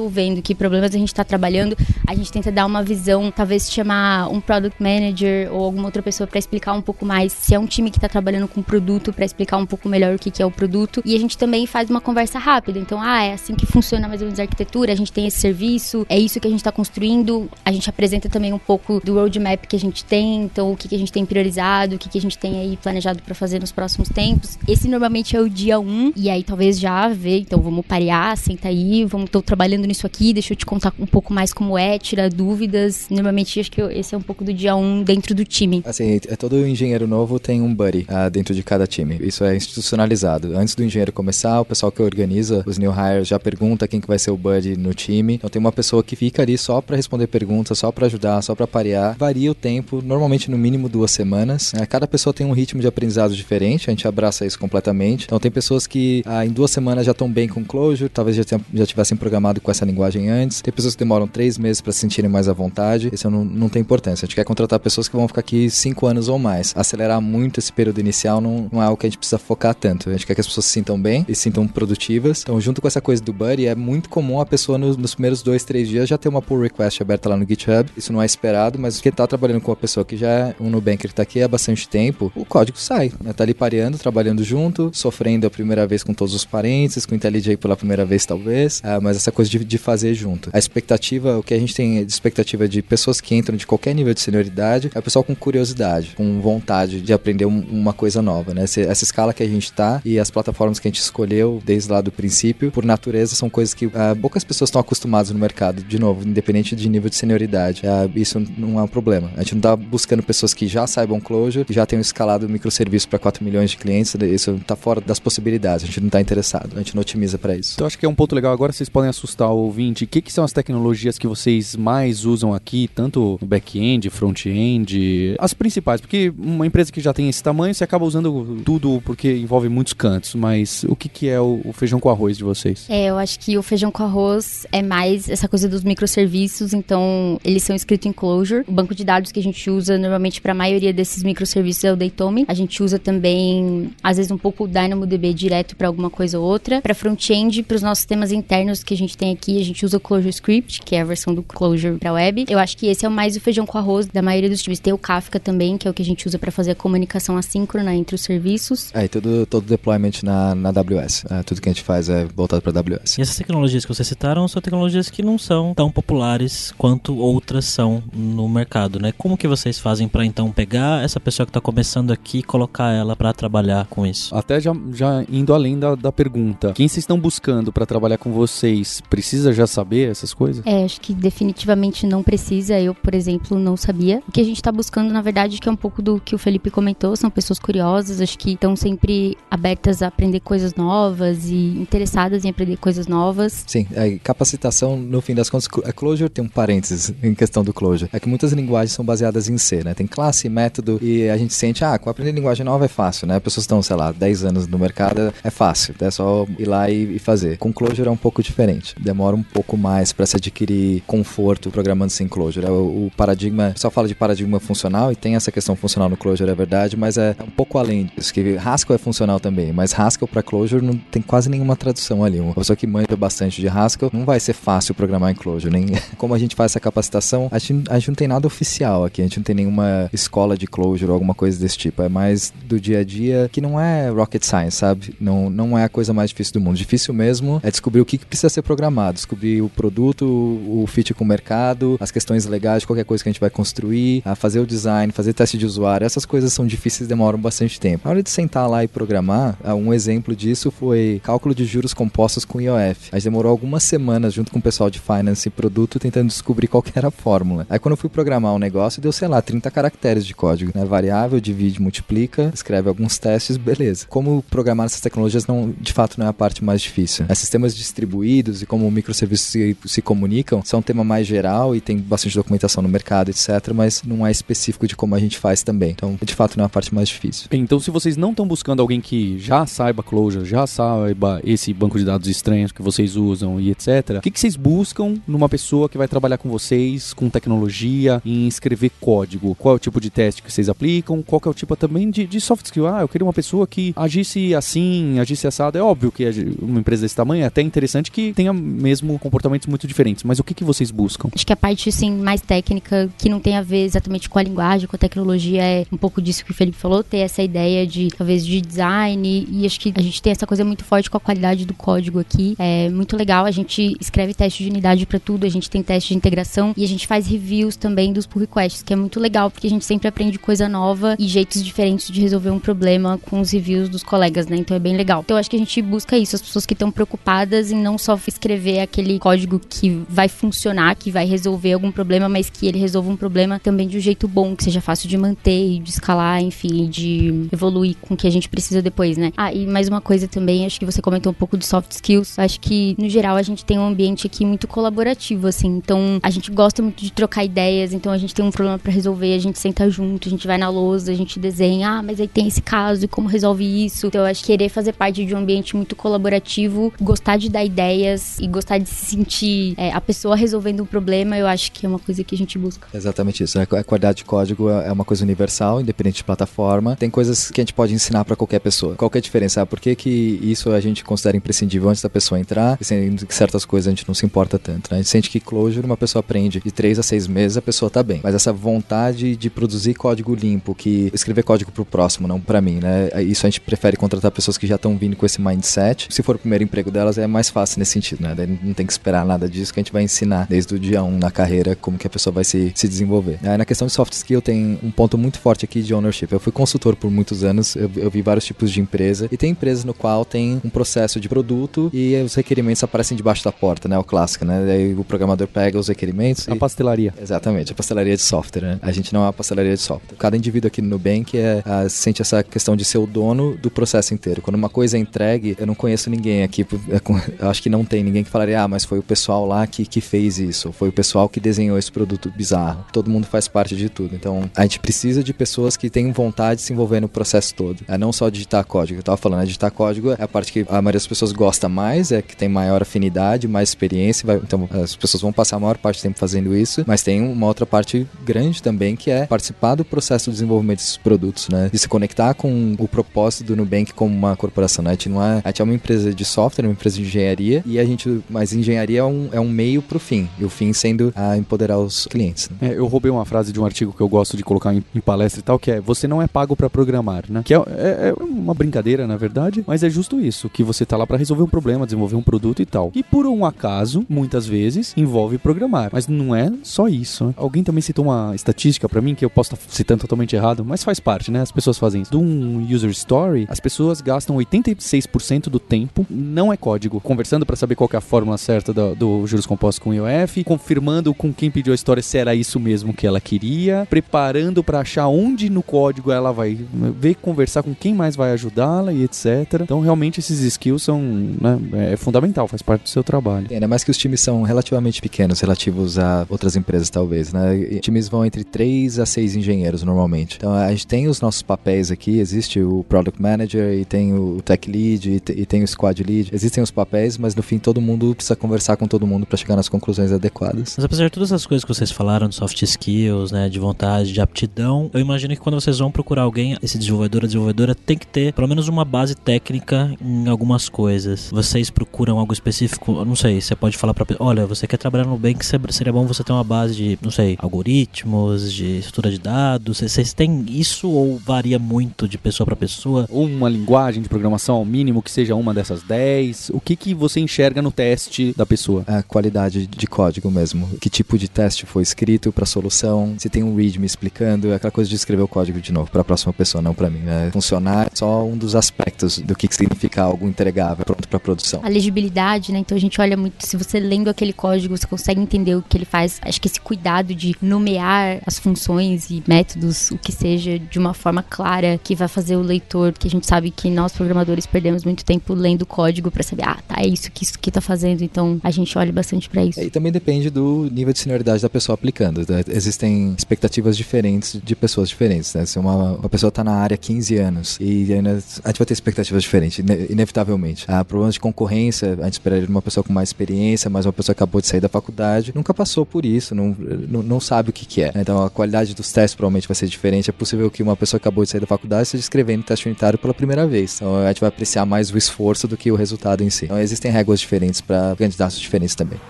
[0.43, 1.77] que problemas a gente tá trabalhando,
[2.07, 6.27] a gente tenta dar uma visão, talvez chamar um product manager ou alguma outra pessoa
[6.27, 9.25] para explicar um pouco mais se é um time que tá trabalhando com produto, para
[9.25, 11.91] explicar um pouco melhor o que, que é o produto, e a gente também faz
[11.91, 14.97] uma conversa rápida, então, ah, é assim que funciona mais ou menos a arquitetura, a
[14.97, 18.53] gente tem esse serviço, é isso que a gente tá construindo, a gente apresenta também
[18.53, 21.25] um pouco do roadmap que a gente tem, então o que, que a gente tem
[21.25, 24.59] priorizado, o que, que a gente tem aí planejado para fazer nos próximos tempos.
[24.67, 28.37] Esse normalmente é o dia 1, um, e aí talvez já ver, então vamos parear,
[28.37, 31.77] senta aí, vamos, tô trabalhando nisso aqui, deixa eu te contar um pouco mais como
[31.79, 33.07] é, tirar dúvidas.
[33.11, 35.83] Normalmente acho que esse é um pouco do dia 1 um dentro do time.
[35.85, 39.19] Assim, é todo engenheiro novo tem um buddy uh, dentro de cada time.
[39.21, 40.57] Isso é institucionalizado.
[40.57, 44.09] Antes do engenheiro começar, o pessoal que organiza os new hires já pergunta quem que
[44.09, 45.35] vai ser o buddy no time.
[45.35, 48.55] Então tem uma pessoa que fica ali só para responder perguntas, só para ajudar, só
[48.55, 49.17] para parear.
[49.19, 51.73] Varia o tempo, normalmente no mínimo duas semanas.
[51.73, 51.85] Né?
[51.87, 55.25] Cada pessoa tem um ritmo de aprendizado diferente, a gente abraça isso completamente.
[55.25, 58.45] Então tem pessoas que ah, em duas semanas já estão bem com Clojure, talvez já,
[58.73, 60.61] já tivessem programado com essa linguagem antes.
[60.61, 63.11] Tem pessoas que demoram três meses para se sentirem mais à vontade.
[63.13, 64.25] Isso não, não tem importância.
[64.25, 66.73] A gente quer contratar pessoas que vão ficar aqui cinco anos ou mais.
[66.77, 70.09] Acelerar muito esse período inicial não, não é algo que a gente precisa focar tanto.
[70.09, 72.43] A gente quer que as pessoas se sintam bem e se sintam produtivas.
[72.43, 75.43] Então, junto com essa coisa do Buddy, é muito comum a pessoa nos, nos primeiros
[75.43, 77.91] dois, três dias já ter uma pull request aberta lá no GitHub.
[77.97, 80.71] Isso não é esperado, mas quem tá trabalhando com uma pessoa que já é um
[80.71, 83.13] Nubanker que tá aqui há bastante tempo, o código sai.
[83.23, 83.33] Né?
[83.33, 87.57] Tá ali pareando, trabalhando junto, sofrendo a primeira vez com todos os parentes, com IntelliJ
[87.57, 90.51] pela primeira vez talvez, é, mas essa coisa de, de fazer junto.
[90.53, 93.95] A expectativa, o que a gente tem de expectativa de pessoas que entram de qualquer
[93.95, 98.23] nível de senioridade, é o pessoal com curiosidade, com vontade de aprender um, uma coisa
[98.23, 98.65] nova, né?
[98.65, 102.01] Essa escala que a gente tá e as plataformas que a gente escolheu desde lá
[102.01, 105.99] do princípio, por natureza, são coisas que uh, poucas pessoas estão acostumadas no mercado, de
[105.99, 107.83] novo, independente de nível de senioridade.
[107.85, 109.31] Uh, isso não é um problema.
[109.37, 113.09] A gente não tá buscando pessoas que já saibam Clojure, que já tenham escalado microserviço
[113.09, 116.71] para 4 milhões de clientes, isso tá fora das possibilidades, a gente não tá interessado,
[116.75, 117.75] a gente não otimiza para isso.
[117.75, 120.05] Então acho que é um ponto legal agora, vocês podem assustar ouvinte.
[120.05, 125.55] O que, que são as tecnologias que vocês mais usam aqui, tanto back-end, front-end, as
[125.55, 129.69] principais, porque uma empresa que já tem esse tamanho, você acaba usando tudo porque envolve
[129.69, 132.87] muitos cantos, mas o que, que é o, o feijão com arroz de vocês?
[132.89, 137.39] É, eu acho que o feijão com arroz é mais essa coisa dos microserviços, então
[137.45, 138.65] eles são escritos em Clojure.
[138.67, 141.93] O banco de dados que a gente usa normalmente para a maioria desses microserviços é
[141.93, 142.47] o Datomic.
[142.49, 146.45] A gente usa também, às vezes, um pouco o DynamoDB direto para alguma coisa ou
[146.45, 146.81] outra.
[146.81, 149.97] Para front-end, para os nossos sistemas internos que a gente tem aqui, a gente usa
[149.97, 152.45] o Clojure Script, que é a versão do Clojure para web.
[152.49, 154.81] Eu acho que esse é o mais o feijão com arroz da maioria dos times.
[154.81, 157.37] Tem o Kafka também, que é o que a gente usa para fazer a comunicação
[157.37, 158.91] assíncrona entre os serviços.
[158.95, 161.25] É, e todo, todo deployment na, na AWS.
[161.31, 163.19] É, tudo que a gente faz é voltado para AWS.
[163.19, 167.65] E essas tecnologias que vocês citaram são tecnologias que não são tão populares quanto outras
[167.65, 169.13] são no mercado, né?
[169.13, 172.93] Como que vocês fazem para então pegar essa pessoa que está começando aqui e colocar
[172.93, 174.35] ela para trabalhar com isso?
[174.35, 178.33] Até já, já indo além da, da pergunta, quem vocês estão buscando para trabalhar com
[178.33, 180.67] vocês precisa já saber essas coisas?
[180.67, 182.79] É, acho que definitivamente não precisa.
[182.81, 184.21] Eu, por exemplo, não sabia.
[184.27, 186.39] O que a gente está buscando, na verdade, que é um pouco do que o
[186.39, 191.79] Felipe comentou, são pessoas curiosas, acho que estão sempre abertas a aprender coisas novas e
[191.81, 193.65] interessadas em aprender coisas novas.
[193.65, 197.73] Sim, é, capacitação, no fim das contas, a Clojure tem um parênteses em questão do
[197.73, 198.11] Clojure.
[198.13, 199.95] É que muitas linguagens são baseadas em C, né?
[199.95, 203.39] Tem classe, método e a gente sente, ah, com aprender linguagem nova é fácil, né?
[203.39, 207.17] Pessoas estão, sei lá, 10 anos no mercado, é fácil, é só ir lá e,
[207.17, 207.57] e fazer.
[207.59, 208.97] Com Clojure é um pouco diferente.
[209.13, 212.65] Demora um pouco mais para se adquirir conforto programando sem Clojure.
[212.65, 216.17] É o, o paradigma, só fala de paradigma funcional e tem essa questão funcional no
[216.17, 219.93] Clojure, é verdade, mas é um pouco além disso, que Haskell é funcional também, mas
[219.93, 222.41] Haskell para Clojure não tem quase nenhuma tradução ali.
[222.41, 225.89] Uma pessoa que manja bastante de Haskell, não vai ser fácil programar em Clojure, nem
[226.17, 229.21] como a gente faz essa capacitação, a gente, a gente não tem nada oficial aqui,
[229.21, 232.51] a gente não tem nenhuma escola de Clojure ou alguma coisa desse tipo, é mais
[232.65, 235.15] do dia a dia, que não é rocket science, sabe?
[235.21, 236.77] Não, não é a coisa mais difícil do mundo.
[236.77, 241.25] Difícil mesmo é descobrir o que precisa ser programado, descobrir o produto, o fit com
[241.25, 244.61] o mercado, as questões legais de qualquer coisa que a gente vai construir, a fazer
[244.61, 248.03] o design, fazer teste de usuário, essas coisas são difíceis e demoram bastante tempo.
[248.05, 252.45] Na hora de sentar lá e programar, um exemplo disso foi cálculo de juros compostos
[252.45, 253.09] com IOF.
[253.11, 256.67] A gente demorou algumas semanas junto com o pessoal de finance e produto tentando descobrir
[256.67, 257.67] qual era a fórmula.
[257.71, 260.85] Aí quando eu fui programar um negócio, deu, sei lá, 30 caracteres de código, né?
[260.85, 264.07] Variável, divide, multiplica, escreve alguns testes, beleza.
[264.09, 267.25] Como programar essas tecnologias não, de fato não é a parte mais difícil.
[267.31, 271.81] Os sistemas distribuídos e como microserviços se, se comunicam são um tema mais geral e
[271.81, 275.63] tem bastante documentação no mercado, etc, mas não é específico de como a gente faz
[275.63, 275.91] também.
[275.91, 277.49] Então, de fato, não é a parte mais difícil.
[277.53, 281.99] Então, se vocês não estão buscando alguém que já saiba Clojure, já saiba esse banco
[281.99, 285.89] de dados estranhos que vocês usam e etc, o que, que vocês buscam numa pessoa
[285.89, 289.55] que vai trabalhar com vocês, com tecnologia, em escrever código?
[289.55, 291.23] Qual é o tipo de teste que vocês aplicam?
[291.23, 292.87] Qual é o tipo também de, de soft skill?
[292.87, 295.79] Ah, eu queria uma pessoa que agisse assim, agisse assado.
[295.79, 296.25] É óbvio que
[296.61, 298.53] uma empresa desse tamanho é até interessante que tenha
[298.83, 301.29] mesmo comportamentos muito diferentes, mas o que, que vocês buscam?
[301.35, 304.43] Acho que a parte, assim, mais técnica, que não tem a ver exatamente com a
[304.43, 307.87] linguagem, com a tecnologia, é um pouco disso que o Felipe falou, ter essa ideia
[307.87, 311.17] de, talvez, de design, e acho que a gente tem essa coisa muito forte com
[311.17, 312.57] a qualidade do código aqui.
[312.59, 316.09] É muito legal, a gente escreve teste de unidade para tudo, a gente tem teste
[316.09, 319.51] de integração, e a gente faz reviews também dos pull requests, que é muito legal,
[319.51, 323.19] porque a gente sempre aprende de coisa nova e jeitos diferentes de resolver um problema
[323.19, 324.57] com os reviews dos colegas, né?
[324.57, 325.23] Então é bem legal.
[325.25, 328.19] Então acho que a gente busca isso, as pessoas que estão preocupadas em não só
[328.27, 333.11] escrever aquele código que vai funcionar, que vai resolver algum problema, mas que ele resolva
[333.11, 336.89] um problema também de um jeito bom, que seja fácil de manter, de escalar, enfim,
[336.89, 339.33] de evoluir com o que a gente precisa depois, né?
[339.37, 342.39] Ah, e mais uma coisa também, acho que você comentou um pouco de soft skills.
[342.39, 345.69] Acho que, no geral, a gente tem um ambiente aqui muito colaborativo, assim.
[345.69, 348.93] Então, a gente gosta muito de trocar ideias, então a gente tem um problema para
[348.93, 352.21] resolver, a gente senta junto, a gente vai na lousa, a gente desenha, ah, mas
[352.21, 354.07] aí tem esse caso e como resolve isso.
[354.07, 357.65] Então, eu acho que querer fazer parte de um ambiente muito colaborativo, gostar de dar
[357.65, 361.87] ideias e gostar de se sentir é, a pessoa resolvendo um problema, eu acho que
[361.87, 362.89] é uma coisa que a gente busca.
[362.95, 363.59] Exatamente isso.
[363.59, 363.67] Né?
[363.71, 366.97] A qualidade de código é uma coisa universal, independente de plataforma.
[366.97, 368.95] Tem coisas que a gente pode ensinar para qualquer pessoa.
[368.95, 369.63] Qual é a diferença?
[369.63, 373.35] Ah, por que, que isso a gente considera imprescindível antes da pessoa entrar, sendo que
[373.35, 374.91] certas coisas a gente não se importa tanto.
[374.91, 374.97] Né?
[374.99, 377.91] A gente sente que closure uma pessoa aprende de 3 a 6 meses, a pessoa
[377.91, 378.21] tá bem.
[378.23, 382.81] Mas essa vontade de produzir código limpo, que escrever código pro próximo, não para mim,
[382.81, 383.11] né?
[383.23, 386.09] Isso a gente prefere contratar pessoas que já estão vindo com esse mindset.
[386.11, 388.35] Se for o primeiro emprego delas, é mais fácil nesse sentido, né?
[388.47, 391.03] Daí não tem que esperar nada disso que a gente vai ensinar desde o dia
[391.03, 393.39] 1 um na carreira como que a pessoa vai se, se desenvolver.
[393.43, 396.29] Aí, na questão de soft skill tem um ponto muito forte aqui de ownership.
[396.33, 399.51] Eu fui consultor por muitos anos, eu, eu vi vários tipos de empresa e tem
[399.51, 403.89] empresas no qual tem um processo de produto e os requerimentos aparecem debaixo da porta,
[403.89, 403.99] né?
[403.99, 404.73] O clássico, né?
[404.73, 406.49] Aí o programador pega os requerimentos.
[406.49, 406.59] A e...
[406.59, 407.15] pastelaria.
[407.21, 408.79] Exatamente, a pastelaria de software, né?
[408.83, 410.17] A gente não é uma pastelaria de software.
[410.19, 413.71] Cada indivíduo aqui no Nubank é, a, sente essa questão de ser o dono do
[413.71, 414.43] processo inteiro.
[414.43, 417.01] Quando uma coisa é entregue, eu não conheço ninguém aqui, é
[417.39, 419.85] eu acho que não tem ninguém que falaria, ah, mas foi o pessoal lá que,
[419.85, 422.85] que fez isso, foi o pessoal que desenhou esse produto bizarro.
[422.93, 424.15] Todo mundo faz parte de tudo.
[424.15, 427.83] Então, a gente precisa de pessoas que tenham vontade de se envolver no processo todo.
[427.87, 428.99] É não só digitar código.
[428.99, 429.47] Eu tava falando, né?
[429.47, 432.49] digitar código é a parte que a maioria das pessoas gosta mais, é que tem
[432.49, 434.27] maior afinidade, mais experiência.
[434.27, 437.21] Vai, então, as pessoas vão passar a maior parte do tempo fazendo isso, mas tem
[437.21, 441.69] uma outra parte grande também que é participar do processo de desenvolvimento desses produtos, né?
[441.73, 444.91] De se conectar com o propósito do Nubank como uma corporação, né?
[444.91, 447.63] A gente não é, a gente é uma empresa de software, uma empresa de engenharia
[447.67, 450.73] e a gente, mas engenharia é um, é um meio pro fim, e o fim
[450.73, 452.51] sendo a empoderar os clientes.
[452.51, 452.71] Né?
[452.71, 455.01] É, eu roubei uma frase de um artigo que eu gosto de colocar em, em
[455.01, 457.43] palestra e tal, que é você não é pago para programar, né?
[457.45, 460.97] Que é, é, é, uma brincadeira, na verdade, mas é justo isso, que você tá
[460.97, 462.91] lá para resolver um problema, desenvolver um produto e tal.
[462.95, 465.91] E por um acaso, muitas vezes, envolve programar.
[465.93, 467.27] Mas não é só isso.
[467.27, 467.35] Né?
[467.37, 470.65] Alguém também citou uma estatística para mim, que eu posso estar tá citando totalmente errado,
[470.65, 471.41] mas faz parte, né?
[471.41, 472.11] As pessoas fazem isso.
[472.11, 477.57] De um user story, as pessoas gastam 86% do tempo, não é código, conversando para
[477.57, 481.33] saber qual é a fórmula certa do, do juros compostos com o IOF, confirmando com
[481.33, 485.49] quem pediu a história se era isso mesmo que ela queria, preparando para achar onde
[485.49, 486.59] no código ela vai
[487.01, 489.63] ver, conversar com quem mais vai ajudá-la e etc.
[489.63, 491.59] Então, realmente, esses skills são né,
[491.93, 493.47] é fundamental, faz parte do seu trabalho.
[493.51, 497.79] Ainda mais que os times são relativamente pequenos, relativos a outras empresas, talvez, né?
[497.81, 500.37] Times vão entre 3 a 6 engenheiros normalmente.
[500.37, 504.43] Então, a gente tem os nossos papéis aqui, existe o Product Manager e tem o
[504.43, 506.29] Tech Lead e tem o Squad Lead.
[506.31, 509.57] Existem os papéis, mas no fim todo mundo precisa conversar com todo mundo para chegar
[509.57, 510.75] nas conclusões adequadas.
[510.77, 514.13] Mas apesar de todas as coisas que vocês falaram de soft skills, né, de vontade,
[514.13, 517.97] de aptidão, eu imagino que quando vocês vão procurar alguém, esse desenvolvedor, a desenvolvedora tem
[517.97, 521.31] que ter pelo menos uma base técnica em algumas coisas.
[521.33, 525.17] Vocês procuram algo específico, não sei, você pode falar para olha, você quer trabalhar no
[525.17, 529.19] bem que seria bom você ter uma base de, não sei, algoritmos, de estrutura de
[529.19, 529.81] dados.
[529.81, 533.07] Vocês têm isso ou varia muito de pessoa para pessoa?
[533.11, 536.51] Ou uma linguagem de programação ao mínimo que seja uma dessas 10?
[536.55, 537.92] O que que você enxerga no teste
[538.37, 538.85] da pessoa?
[538.87, 540.69] A qualidade de código mesmo.
[540.81, 543.15] Que tipo de teste foi escrito para solução?
[543.19, 546.01] Se tem um readme explicando, é aquela coisa de escrever o código de novo para
[546.01, 547.01] a próxima pessoa, não para mim.
[547.01, 547.31] Né?
[547.33, 551.61] Funcionar é só um dos aspectos do que significa algo entregável, pronto para produção.
[551.63, 552.59] A legibilidade, né?
[552.59, 555.77] Então a gente olha muito, se você lendo aquele código, você consegue entender o que
[555.77, 556.21] ele faz.
[556.23, 560.95] Acho que esse cuidado de nomear as funções e métodos, o que seja, de uma
[560.95, 564.85] forma clara, que vai fazer o leitor, que a gente sabe que nós programadores perdemos
[564.85, 567.82] muito tempo lendo código para saber, ah, tá, é isso que isso que tá fazendo.
[567.83, 569.61] Então a gente olha bastante para isso.
[569.61, 572.21] E também depende do nível de senioridade da pessoa aplicando.
[572.29, 572.43] Né?
[572.49, 575.35] Existem expectativas diferentes de pessoas diferentes.
[575.35, 575.45] Né?
[575.47, 578.11] Se uma, uma pessoa está na área há 15 anos e ainda,
[578.45, 580.65] a gente vai ter expectativas diferentes, inevitavelmente.
[580.69, 584.15] Há problemas de concorrência, a gente esperaria uma pessoa com mais experiência, mas uma pessoa
[584.15, 586.57] que acabou de sair da faculdade, nunca passou por isso, não,
[586.89, 587.93] não, não sabe o que, que é.
[587.95, 590.11] Então a qualidade dos testes provavelmente vai ser diferente.
[590.11, 592.99] É possível que uma pessoa que acabou de sair da faculdade esteja escrevendo teste unitário
[592.99, 593.77] pela primeira vez.
[593.77, 596.47] Então a gente vai apreciar mais o esforço do que o resultado em si.
[596.47, 599.01] Então existem regras diferentes para candidatos diferentes também.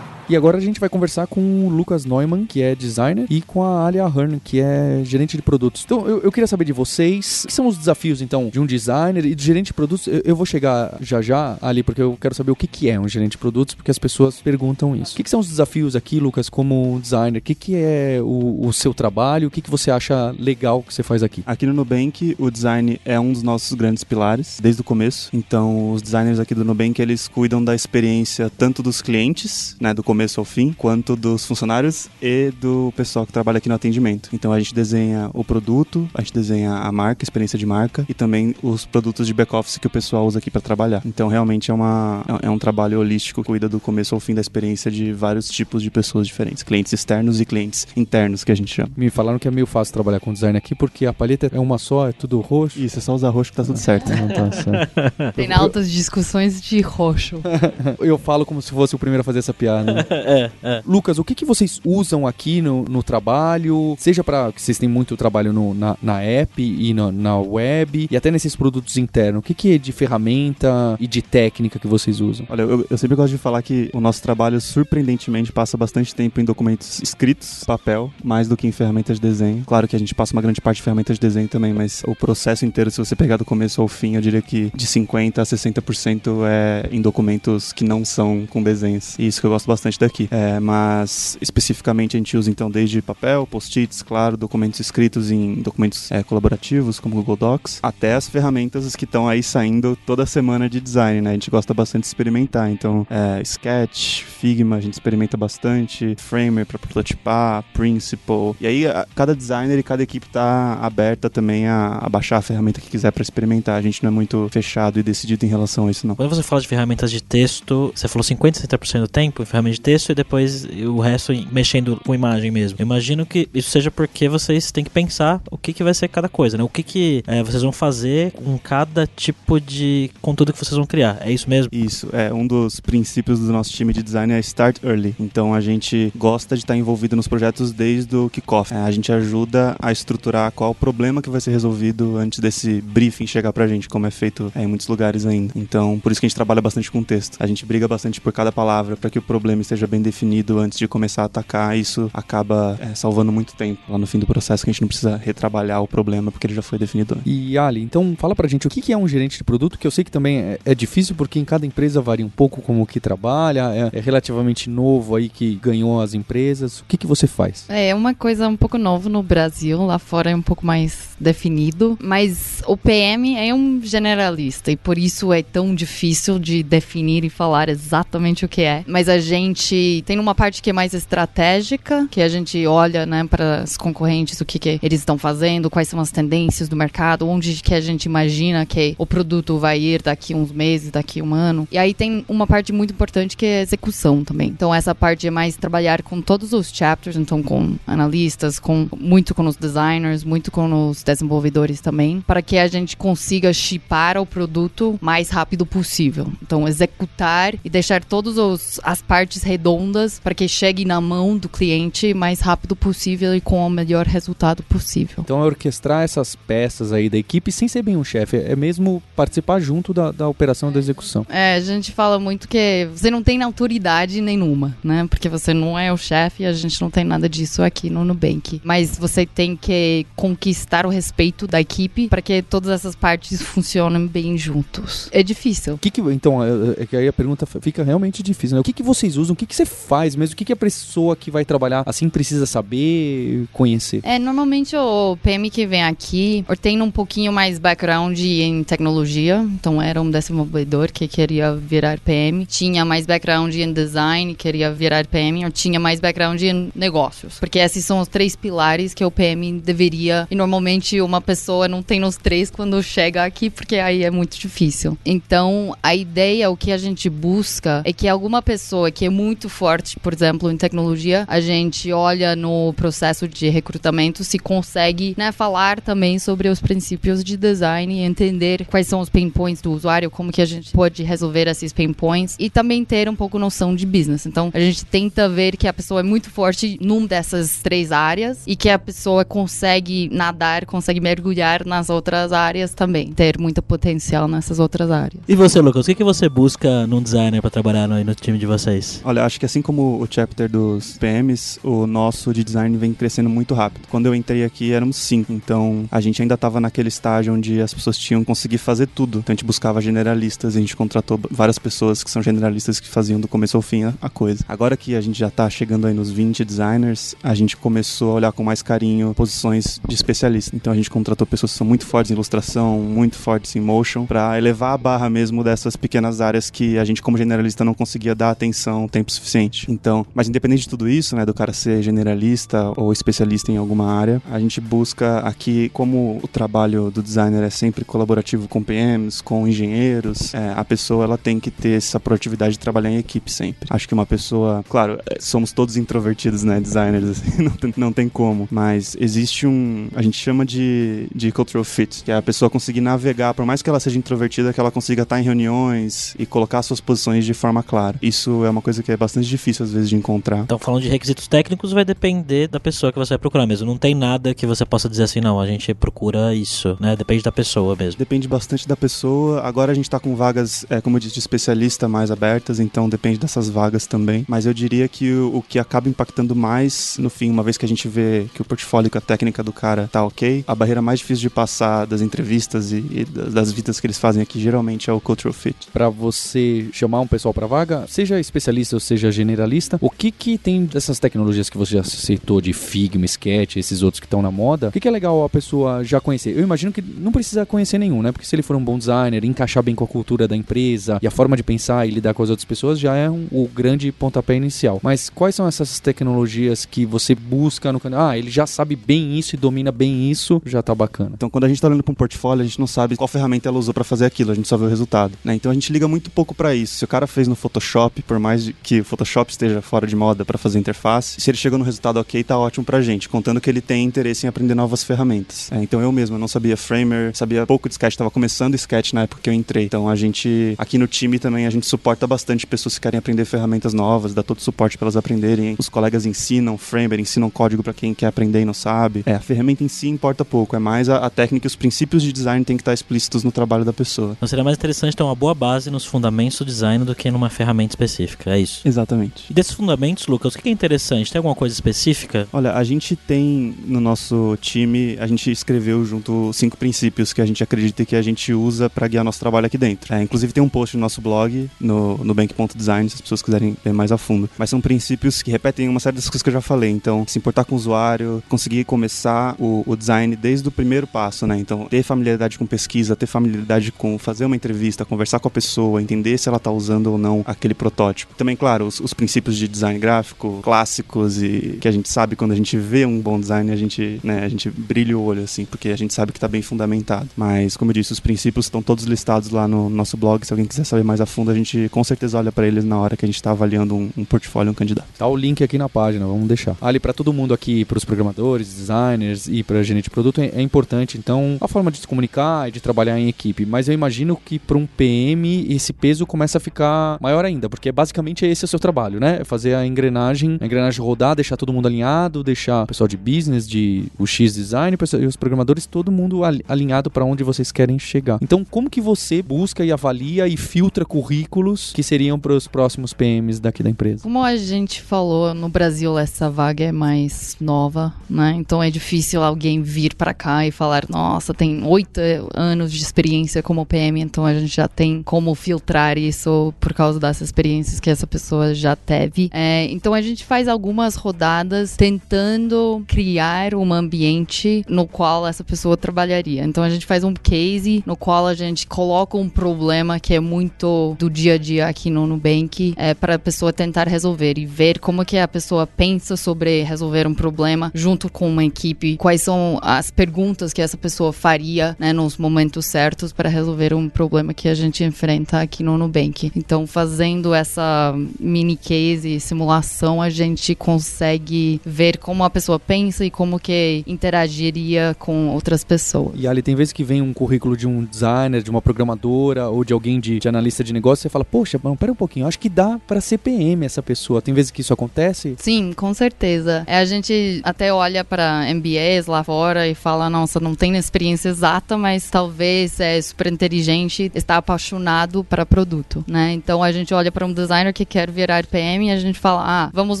[0.28, 3.62] E agora a gente vai conversar com o Lucas Neumann, que é designer, e com
[3.62, 5.84] a Alia Hearn, que é gerente de produtos.
[5.86, 9.24] Então, eu, eu queria saber de vocês, que são os desafios, então, de um designer
[9.24, 10.06] e de gerente de produtos?
[10.06, 13.00] Eu, eu vou chegar já já ali, porque eu quero saber o que, que é
[13.00, 15.14] um gerente de produtos, porque as pessoas perguntam isso.
[15.14, 17.38] O que, que são os desafios aqui, Lucas, como designer?
[17.38, 19.48] O que, que é o, o seu trabalho?
[19.48, 21.42] O que, que você acha legal que você faz aqui?
[21.46, 25.30] Aqui no Nubank, o design é um dos nossos grandes pilares, desde o começo.
[25.32, 30.02] Então, os designers aqui do Nubank, eles cuidam da experiência tanto dos clientes, né, do
[30.18, 34.30] começo ao fim, quanto dos funcionários e do pessoal que trabalha aqui no atendimento.
[34.32, 38.04] Então, a gente desenha o produto, a gente desenha a marca, a experiência de marca
[38.08, 41.02] e também os produtos de back-office que o pessoal usa aqui para trabalhar.
[41.06, 44.40] Então, realmente é, uma, é um trabalho holístico que cuida do começo ao fim da
[44.40, 48.74] experiência de vários tipos de pessoas diferentes, clientes externos e clientes internos, que a gente
[48.74, 48.90] chama.
[48.96, 51.78] Me falaram que é meio fácil trabalhar com design aqui, porque a paleta é uma
[51.78, 52.80] só, é tudo roxo.
[52.80, 54.10] Isso, é só usar roxo que tá tudo certo.
[54.10, 55.32] Não tá certo.
[55.36, 57.40] Tem altas discussões de roxo.
[58.00, 60.07] Eu falo como se fosse o primeiro a fazer essa piada.
[60.14, 60.82] é, é.
[60.86, 63.94] Lucas, o que, que vocês usam aqui no, no trabalho?
[63.98, 68.08] Seja para que vocês têm muito trabalho no- na, na app e na, na web,
[68.10, 69.40] e até nesses produtos internos.
[69.40, 72.46] O que, que é de ferramenta e de técnica que vocês usam?
[72.48, 76.40] Olha, eu, eu sempre gosto de falar que o nosso trabalho, surpreendentemente, passa bastante tempo
[76.40, 79.62] em documentos escritos, papel, mais do que em ferramentas de desenho.
[79.66, 82.14] Claro que a gente passa uma grande parte de ferramentas de desenho também, mas o
[82.14, 85.42] processo inteiro, se você pegar do começo ao fim, eu diria que de 50% a
[85.42, 89.18] 60% é em documentos que não são com desenhos.
[89.18, 90.28] E isso que eu gosto bastante daqui.
[90.30, 96.10] É, mas, especificamente, a gente usa, então, desde papel, post-its, claro, documentos escritos em documentos
[96.10, 100.80] é, colaborativos, como Google Docs, até as ferramentas que estão aí saindo toda semana de
[100.80, 101.30] design, né?
[101.30, 102.70] A gente gosta bastante de experimentar.
[102.70, 108.54] Então, é, Sketch, Figma, a gente experimenta bastante, Framer para prototipar, Principle.
[108.60, 112.42] E aí, a- cada designer e cada equipe tá aberta também a, a baixar a
[112.42, 113.76] ferramenta que quiser para experimentar.
[113.78, 116.14] A gente não é muito fechado e decidido em relação a isso, não.
[116.14, 119.77] Quando você fala de ferramentas de texto, você falou 50, 60% do tempo em ferramenta
[119.78, 122.76] de texto e depois o resto mexendo com imagem mesmo.
[122.78, 126.08] Eu imagino que isso seja porque vocês têm que pensar o que, que vai ser
[126.08, 126.64] cada coisa, né?
[126.64, 130.86] O que, que é, vocês vão fazer com cada tipo de conteúdo que vocês vão
[130.86, 131.18] criar.
[131.20, 131.70] É isso mesmo?
[131.72, 135.14] Isso, é um dos princípios do nosso time de design é start early.
[135.18, 138.74] Então a gente gosta de estar envolvido nos projetos desde o kickoff.
[138.74, 142.80] É, a gente ajuda a estruturar qual o problema que vai ser resolvido antes desse
[142.80, 145.52] briefing chegar pra gente, como é feito é, em muitos lugares ainda.
[145.56, 147.36] Então, por isso que a gente trabalha bastante com texto.
[147.40, 150.78] A gente briga bastante por cada palavra para que o problema esteja bem definido antes
[150.78, 151.76] de começar a atacar.
[151.76, 154.88] Isso acaba é, salvando muito tempo lá no fim do processo, que a gente não
[154.88, 157.26] precisa retrabalhar o problema porque ele já foi definido antes.
[157.26, 159.86] E Ali, então fala pra gente o que que é um gerente de produto, que
[159.86, 162.86] eu sei que também é, é difícil porque em cada empresa varia um pouco como
[162.86, 166.80] que trabalha, é, é relativamente novo aí que ganhou as empresas.
[166.80, 167.66] O que que você faz?
[167.68, 171.98] É uma coisa um pouco nova no Brasil, lá fora é um pouco mais definido,
[172.00, 177.30] mas o PM é um generalista e por isso é tão difícil de definir e
[177.30, 178.84] falar exatamente o que é.
[178.86, 179.57] Mas a gente
[180.04, 184.40] tem uma parte que é mais estratégica, que a gente olha, né, para os concorrentes,
[184.40, 187.80] o que, que eles estão fazendo, quais são as tendências do mercado, onde que a
[187.80, 191.66] gente imagina que o produto vai ir daqui uns meses, daqui um ano.
[191.70, 194.48] E aí tem uma parte muito importante que é execução também.
[194.48, 199.34] Então essa parte é mais trabalhar com todos os chapters, então com analistas, com muito
[199.34, 204.26] com os designers, muito com os desenvolvedores também, para que a gente consiga chipar o
[204.26, 206.32] produto mais rápido possível.
[206.42, 212.12] Então executar e deixar todas as partes redondas para que chegue na mão do cliente
[212.12, 215.16] mais rápido possível e com o melhor resultado possível.
[215.20, 219.02] Então é orquestrar essas peças aí da equipe sem ser bem um chefe, é mesmo
[219.16, 221.26] participar junto da, da operação da execução.
[221.28, 225.06] É, a gente fala muito que você não tem autoridade nenhuma, né?
[225.08, 228.04] Porque você não é o chefe e a gente não tem nada disso aqui no
[228.04, 228.60] Nubank.
[228.62, 234.06] Mas você tem que conquistar o respeito da equipe para que todas essas partes funcionem
[234.06, 235.08] bem juntos.
[235.10, 235.74] É difícil.
[235.74, 238.60] O que que, então, é, é que aí a pergunta fica realmente difícil, né?
[238.60, 239.37] O que que vocês usam?
[239.38, 240.34] Que que você faz mesmo?
[240.34, 244.00] O que que a pessoa que vai trabalhar assim precisa saber, conhecer?
[244.02, 249.80] É, normalmente o PM que vem aqui tem um pouquinho mais background em tecnologia, então
[249.80, 255.44] era um desenvolvedor que queria virar PM, tinha mais background em design, queria virar PM,
[255.44, 259.60] ou tinha mais background em negócios, porque esses são os três pilares que o PM
[259.60, 264.10] deveria, e normalmente uma pessoa não tem os três quando chega aqui, porque aí é
[264.10, 264.98] muito difícil.
[265.06, 269.27] Então, a ideia, o que a gente busca, é que alguma pessoa que é muito
[269.48, 275.32] forte, por exemplo, em tecnologia, a gente olha no processo de recrutamento se consegue né,
[275.32, 279.72] falar também sobre os princípios de design e entender quais são os pain points do
[279.72, 283.38] usuário, como que a gente pode resolver esses pain points e também ter um pouco
[283.38, 284.26] noção de business.
[284.26, 288.42] Então, a gente tenta ver que a pessoa é muito forte num dessas três áreas
[288.46, 294.28] e que a pessoa consegue nadar, consegue mergulhar nas outras áreas também, ter muito potencial
[294.28, 295.22] nessas outras áreas.
[295.28, 298.38] E você, Lucas, o que, que você busca num designer pra trabalhar no, no time
[298.38, 299.00] de vocês?
[299.04, 302.94] Olha, Olha, acho que assim como o chapter dos PMs, o nosso de design vem
[302.94, 303.88] crescendo muito rápido.
[303.90, 307.74] Quando eu entrei aqui éramos cinco, então a gente ainda estava naquele estágio onde as
[307.74, 309.18] pessoas tinham conseguido fazer tudo.
[309.18, 313.18] Então a gente buscava generalistas, a gente contratou várias pessoas que são generalistas que faziam
[313.18, 314.44] do começo ao fim a, coisa.
[314.48, 318.14] Agora que a gente já tá chegando aí nos 20 designers, a gente começou a
[318.14, 320.54] olhar com mais carinho posições de especialista.
[320.54, 324.06] Então a gente contratou pessoas que são muito fortes em ilustração, muito fortes em motion,
[324.06, 328.14] para elevar a barra mesmo dessas pequenas áreas que a gente como generalista não conseguia
[328.14, 329.70] dar atenção tempo suficiente.
[329.70, 333.92] Então, mas independente de tudo isso, né, do cara ser generalista ou especialista em alguma
[333.92, 339.20] área, a gente busca aqui como o trabalho do designer é sempre colaborativo com PMs,
[339.20, 343.30] com engenheiros, é, a pessoa ela tem que ter essa proatividade de trabalhar em equipe
[343.30, 343.68] sempre.
[343.70, 347.92] Acho que uma pessoa, claro, é, somos todos introvertidos, né, designers, assim, não, tem, não
[347.92, 352.22] tem como, mas existe um, a gente chama de, de cultural fit, que é a
[352.22, 356.14] pessoa conseguir navegar, por mais que ela seja introvertida, que ela consiga estar em reuniões
[356.18, 357.98] e colocar suas posições de forma clara.
[358.02, 360.40] Isso é uma coisa que é bastante difícil às vezes de encontrar.
[360.40, 363.66] Então, falando de requisitos técnicos, vai depender da pessoa que você vai procurar mesmo.
[363.66, 366.96] Não tem nada que você possa dizer assim, não, a gente procura isso, né?
[366.96, 367.98] Depende da pessoa mesmo.
[367.98, 369.40] Depende bastante da pessoa.
[369.42, 372.88] Agora a gente tá com vagas, é, como eu disse, de especialista mais abertas, então
[372.88, 374.24] depende dessas vagas também.
[374.28, 377.64] Mas eu diria que o, o que acaba impactando mais, no fim, uma vez que
[377.64, 380.82] a gente vê que o portfólio e a técnica do cara tá ok, a barreira
[380.82, 384.90] mais difícil de passar das entrevistas e, e das visitas que eles fazem aqui geralmente
[384.90, 385.68] é o cultural fit.
[385.72, 390.38] Para você chamar um pessoal para vaga, seja especialista ou seja generalista, o que que
[390.38, 394.30] tem dessas tecnologias que você já citou de Figma, Sketch, esses outros que estão na
[394.30, 394.68] moda?
[394.68, 396.36] O que, que é legal a pessoa já conhecer?
[396.36, 398.12] Eu imagino que não precisa conhecer nenhum, né?
[398.12, 401.06] Porque se ele for um bom designer, encaixar bem com a cultura da empresa e
[401.06, 403.90] a forma de pensar e lidar com as outras pessoas já é um, o grande
[403.90, 404.80] pontapé inicial.
[404.82, 408.08] Mas quais são essas tecnologias que você busca no canal?
[408.08, 411.10] Ah, ele já sabe bem isso e domina bem isso, já tá bacana.
[411.14, 413.48] Então, quando a gente tá olhando para um portfólio, a gente não sabe qual ferramenta
[413.48, 415.34] ela usou para fazer aquilo, a gente só vê o resultado, né?
[415.34, 416.76] Então a gente liga muito pouco para isso.
[416.76, 420.24] Se o cara fez no Photoshop, por mais que o Photoshop esteja fora de moda
[420.24, 423.48] para fazer interface, se ele chegou no resultado ok, tá ótimo pra gente, contando que
[423.48, 425.50] ele tem interesse em aprender novas ferramentas.
[425.52, 429.02] É, então eu mesmo, não sabia Framer, sabia pouco de Sketch, tava começando Sketch na
[429.02, 429.64] época que eu entrei.
[429.64, 433.24] Então a gente, aqui no time também, a gente suporta bastante pessoas que querem aprender
[433.24, 435.56] ferramentas novas, dá todo suporte para elas aprenderem.
[435.58, 439.02] Os colegas ensinam Framer, ensinam código para quem quer aprender e não sabe.
[439.06, 442.02] É, a ferramenta em si importa pouco, é mais a, a técnica e os princípios
[442.02, 444.12] de design tem que estar explícitos no trabalho da pessoa.
[444.16, 447.30] Então seria mais interessante ter uma boa base nos fundamentos do design do que numa
[447.30, 448.57] ferramenta específica, é isso?
[448.64, 449.24] Exatamente.
[449.30, 451.12] E desses fundamentos, Lucas, o que é interessante?
[451.12, 452.28] Tem alguma coisa específica?
[452.32, 457.26] Olha, a gente tem no nosso time, a gente escreveu junto cinco princípios que a
[457.26, 459.94] gente acredita que a gente usa para guiar nosso trabalho aqui dentro.
[459.94, 463.56] É, inclusive tem um post no nosso blog, no, no bank.design, se as pessoas quiserem
[463.64, 464.28] ver mais a fundo.
[464.38, 466.70] Mas são princípios que repetem uma série das coisas que eu já falei.
[466.70, 471.26] Então, se importar com o usuário, conseguir começar o, o design desde o primeiro passo,
[471.26, 471.38] né?
[471.38, 475.82] Então, ter familiaridade com pesquisa, ter familiaridade com fazer uma entrevista, conversar com a pessoa,
[475.82, 478.14] entender se ela está usando ou não aquele protótipo.
[478.14, 482.32] Também, claro, os, os princípios de design gráfico clássicos e que a gente sabe quando
[482.32, 485.44] a gente vê um bom design, a gente, né, a gente brilha o olho, assim,
[485.44, 487.08] porque a gente sabe que está bem fundamentado.
[487.16, 490.24] Mas, como eu disse, os princípios estão todos listados lá no nosso blog.
[490.26, 492.78] Se alguém quiser saber mais a fundo, a gente com certeza olha para eles na
[492.78, 494.88] hora que a gente está avaliando um, um portfólio, um candidato.
[494.96, 496.56] Tá o link aqui na página, vamos deixar.
[496.60, 500.30] Ali para todo mundo aqui, para os programadores, designers e para gerente de produto é,
[500.34, 500.96] é importante.
[500.98, 503.44] Então, a forma de se comunicar e de trabalhar em equipe.
[503.44, 507.70] Mas eu imagino que para um PM esse peso começa a ficar maior ainda, porque
[507.72, 509.18] basicamente esse é o seu trabalho, né?
[509.20, 512.96] É fazer a engrenagem, a engrenagem rodar, deixar todo mundo alinhado, deixar o pessoal de
[512.96, 517.78] business, de o X design e os programadores todo mundo alinhado para onde vocês querem
[517.78, 518.18] chegar.
[518.20, 522.92] Então, como que você busca e avalia e filtra currículos que seriam para os próximos
[522.92, 524.02] PMs daqui da empresa?
[524.02, 528.34] Como a gente falou, no Brasil essa vaga é mais nova, né?
[528.36, 532.00] Então é difícil alguém vir para cá e falar, nossa, tem oito
[532.34, 537.00] anos de experiência como PM, então a gente já tem como filtrar isso por causa
[537.00, 539.30] dessas experiências que essa pessoa já teve.
[539.32, 545.76] É, então a gente faz algumas rodadas tentando criar um ambiente no qual essa pessoa
[545.76, 546.44] trabalharia.
[546.44, 550.20] Então a gente faz um case no qual a gente coloca um problema que é
[550.20, 554.46] muito do dia a dia aqui no Nubank é, para a pessoa tentar resolver e
[554.46, 559.22] ver como que a pessoa pensa sobre resolver um problema junto com uma equipe, quais
[559.22, 564.34] são as perguntas que essa pessoa faria né, nos momentos certos para resolver um problema
[564.34, 566.32] que a gente enfrenta aqui no Nubank.
[566.34, 573.10] Então fazendo essa mini case simulação a gente consegue ver como a pessoa pensa e
[573.10, 576.12] como que interagiria com outras pessoas.
[576.14, 579.64] E ali tem vezes que vem um currículo de um designer, de uma programadora ou
[579.64, 582.38] de alguém de, de analista de negócio, você fala, poxa, não, pera um pouquinho, acho
[582.38, 584.22] que dá para ser PM essa pessoa.
[584.22, 585.34] Tem vezes que isso acontece?
[585.38, 586.64] Sim, com certeza.
[586.66, 591.28] É, a gente até olha para MBAs lá fora e fala, nossa, não tem experiência
[591.28, 596.32] exata, mas talvez é super inteligente, está apaixonado para produto, né?
[596.32, 599.42] Então a gente olha para um designer que quer quer virar PM, a gente fala,
[599.44, 600.00] ah, vamos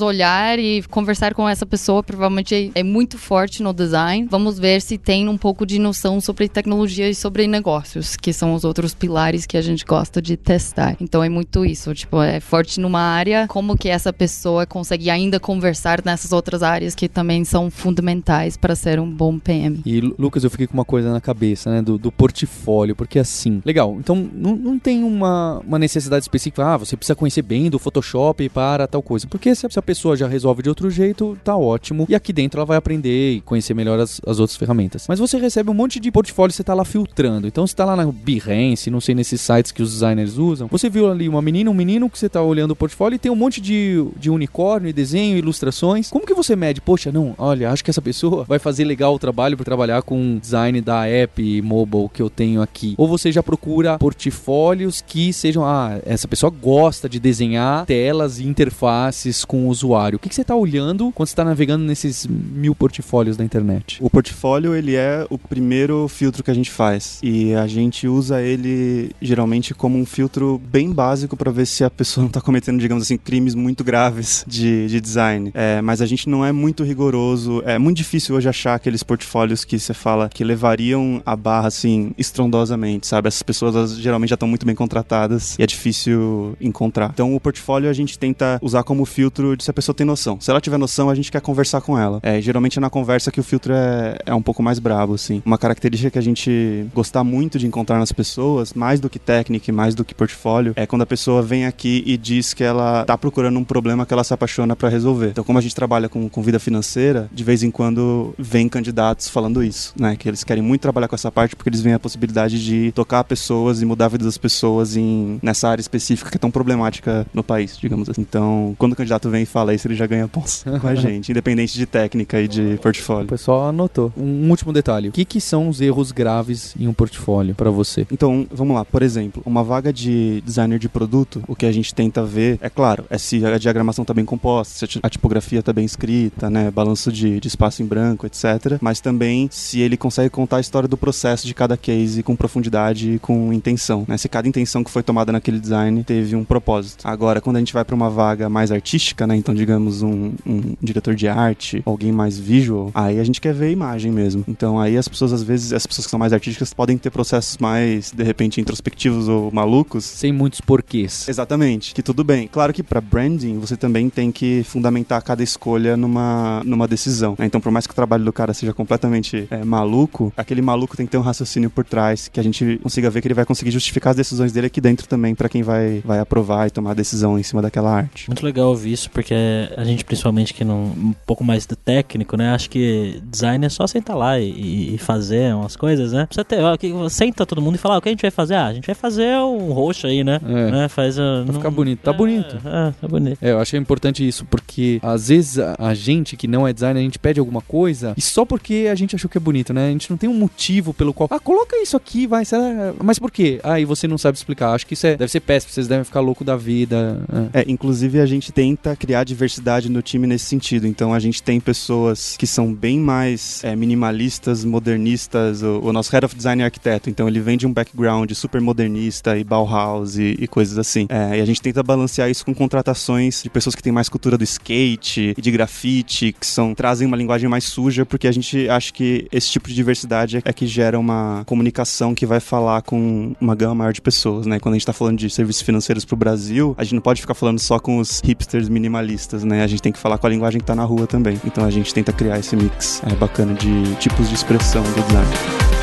[0.00, 4.26] olhar e conversar com essa pessoa, provavelmente é muito forte no design.
[4.30, 8.54] Vamos ver se tem um pouco de noção sobre tecnologia e sobre negócios, que são
[8.54, 10.96] os outros pilares que a gente gosta de testar.
[11.00, 15.38] Então é muito isso, tipo, é forte numa área, como que essa pessoa consegue ainda
[15.38, 19.80] conversar nessas outras áreas que também são fundamentais para ser um bom PM.
[19.84, 23.60] E Lucas, eu fiquei com uma coisa na cabeça, né, do, do portfólio, porque assim,
[23.64, 27.78] legal, então não, não tem uma, uma necessidade específica, ah, você precisa conhecer bem do
[27.88, 32.06] Photoshop para tal coisa, porque se a, pessoa já resolve de outro jeito, tá ótimo,
[32.08, 35.06] e aqui dentro ela vai aprender e conhecer melhor as, as outras ferramentas.
[35.08, 37.96] Mas você recebe um monte de portfólio, você tá lá filtrando, então você tá lá
[37.96, 41.70] na Behance, não sei, nesses sites que os designers usam, você viu ali uma menina,
[41.70, 44.92] um menino que você tá olhando o portfólio e tem um monte de, de unicórnio,
[44.92, 46.80] desenho, ilustrações, como que você mede?
[46.80, 50.38] Poxa, não, olha, acho que essa pessoa vai fazer legal o trabalho para trabalhar com
[50.38, 52.94] design da app mobile que eu tenho aqui.
[52.98, 58.46] Ou você já procura portfólios que sejam, ah, essa pessoa gosta de desenhar telas e
[58.46, 60.16] interfaces com o usuário.
[60.16, 63.98] O que, que você está olhando quando você está navegando nesses mil portfólios da internet?
[64.00, 67.18] O portfólio, ele é o primeiro filtro que a gente faz.
[67.22, 71.90] E a gente usa ele geralmente como um filtro bem básico para ver se a
[71.90, 75.50] pessoa não está cometendo, digamos assim, crimes muito graves de, de design.
[75.54, 77.62] É, mas a gente não é muito rigoroso.
[77.64, 82.12] É muito difícil hoje achar aqueles portfólios que você fala que levariam a barra assim
[82.16, 83.28] estrondosamente, sabe?
[83.28, 87.10] Essas pessoas elas, geralmente já estão muito bem contratadas e é difícil encontrar.
[87.12, 90.40] Então o portfólio a gente tenta usar como filtro de se a pessoa tem noção.
[90.40, 92.20] Se ela tiver noção, a gente quer conversar com ela.
[92.22, 95.42] É, geralmente é na conversa que o filtro é, é um pouco mais brabo, assim.
[95.44, 99.72] Uma característica que a gente gostar muito de encontrar nas pessoas, mais do que técnica,
[99.72, 103.16] mais do que portfólio, é quando a pessoa vem aqui e diz que ela tá
[103.18, 105.30] procurando um problema que ela se apaixona para resolver.
[105.30, 109.28] Então, como a gente trabalha com, com vida financeira, de vez em quando vem candidatos
[109.28, 110.16] falando isso, né?
[110.16, 113.24] Que eles querem muito trabalhar com essa parte porque eles veem a possibilidade de tocar
[113.24, 117.26] pessoas e mudar a vida das pessoas em, nessa área específica que é tão problemática
[117.32, 118.20] no país, digamos assim.
[118.20, 121.30] Então, quando o candidato vem e fala isso, ele já ganha pontos com a gente,
[121.30, 123.24] independente de técnica e de portfólio.
[123.24, 124.12] O pessoal anotou.
[124.16, 125.08] Um último detalhe.
[125.08, 128.06] O que, que são os erros graves em um portfólio para você?
[128.10, 128.84] Então, vamos lá.
[128.84, 132.68] Por exemplo, uma vaga de designer de produto, o que a gente tenta ver, é
[132.68, 136.70] claro, é se a diagramação está bem composta, se a tipografia está bem escrita, né,
[136.70, 138.78] balanço de, de espaço em branco, etc.
[138.80, 143.14] Mas também se ele consegue contar a história do processo de cada case com profundidade
[143.14, 144.16] e com intenção, né?
[144.16, 147.06] Se cada intenção que foi tomada naquele design teve um propósito.
[147.06, 149.34] Agora, quando a gente vai para uma vaga mais artística, né?
[149.34, 153.66] Então, digamos, um, um diretor de arte, alguém mais visual, aí a gente quer ver
[153.66, 154.44] a imagem mesmo.
[154.46, 157.56] Então, aí as pessoas, às vezes, as pessoas que são mais artísticas podem ter processos
[157.56, 160.04] mais, de repente, introspectivos ou malucos.
[160.04, 161.26] Sem muitos porquês.
[161.26, 161.94] Exatamente.
[161.94, 162.48] Que tudo bem.
[162.48, 167.34] Claro que para branding, você também tem que fundamentar cada escolha numa, numa decisão.
[167.38, 167.46] Né?
[167.46, 171.06] Então, por mais que o trabalho do cara seja completamente é, maluco, aquele maluco tem
[171.06, 173.70] que ter um raciocínio por trás, que a gente consiga ver que ele vai conseguir
[173.70, 176.94] justificar as decisões dele aqui dentro também, para quem vai, vai aprovar e tomar a
[176.94, 178.28] decisão em cima daquela arte.
[178.28, 179.34] Muito legal ouvir isso, porque
[179.76, 182.50] a gente, principalmente que não um pouco mais do técnico, né?
[182.50, 186.26] Acho que design é só sentar lá e, e fazer umas coisas, né?
[186.26, 188.30] Precisa ter, ó, que, senta todo mundo e fala, ah, o que a gente vai
[188.30, 188.54] fazer?
[188.54, 190.40] Ah, a gente vai fazer um roxo aí, né?
[190.44, 190.70] É.
[190.70, 190.88] né?
[190.88, 192.00] Faz, uh, ficar bonito.
[192.00, 192.56] Tá bonito.
[192.64, 193.38] É, tá bonito.
[193.40, 197.00] É, eu acho importante isso, porque às vezes a, a gente que não é designer,
[197.00, 199.88] a gente pede alguma coisa e só porque a gente achou que é bonito, né?
[199.88, 201.28] A gente não tem um motivo pelo qual.
[201.30, 202.44] Ah, coloca isso aqui, vai.
[202.44, 202.94] Será...
[203.02, 203.60] Mas por quê?
[203.62, 204.72] Ah, e você não sabe explicar.
[204.72, 207.22] Acho que isso é, deve ser péssimo, vocês devem ficar louco da vida.
[207.52, 207.60] É.
[207.60, 210.86] é, inclusive a gente tenta criar diversidade no time nesse sentido.
[210.86, 215.62] Então a gente tem pessoas que são bem mais é, minimalistas, modernistas.
[215.62, 218.60] O, o, nosso head of design é arquiteto, então ele vem de um background super
[218.60, 221.06] modernista e Bauhaus e, e coisas assim.
[221.08, 224.38] É, e a gente tenta balancear isso com contratações de pessoas que têm mais cultura
[224.38, 228.68] do skate e de grafite, que são trazem uma linguagem mais suja, porque a gente
[228.68, 233.34] acha que esse tipo de diversidade é que gera uma comunicação que vai falar com
[233.40, 234.58] uma gama maior de pessoas, né?
[234.58, 237.34] Quando a gente tá falando de serviços financeiros pro Brasil, a gente não pode ficar
[237.34, 239.62] falando só com os hipsters minimalistas, né?
[239.62, 241.40] A gente tem que falar com a linguagem que tá na rua também.
[241.44, 245.77] Então a gente tenta criar esse mix é, bacana de tipos de expressão do design.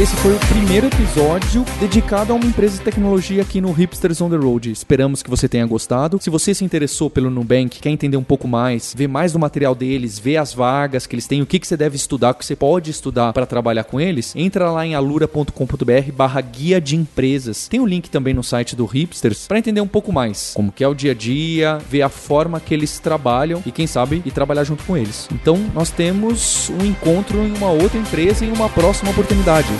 [0.00, 4.30] Esse foi o primeiro episódio dedicado a uma empresa de tecnologia aqui no Hipsters on
[4.30, 4.70] the Road.
[4.70, 6.18] Esperamos que você tenha gostado.
[6.22, 9.74] Se você se interessou pelo Nubank, quer entender um pouco mais, ver mais do material
[9.74, 12.46] deles, ver as vagas que eles têm, o que, que você deve estudar, o que
[12.46, 17.68] você pode estudar para trabalhar com eles, entra lá em alura.com.br barra guia de empresas.
[17.68, 20.72] Tem o um link também no site do Hipsters para entender um pouco mais como
[20.72, 24.22] que é o dia a dia, ver a forma que eles trabalham e quem sabe
[24.24, 25.28] e trabalhar junto com eles.
[25.30, 29.68] Então nós temos um encontro em uma outra empresa em uma próxima oportunidade.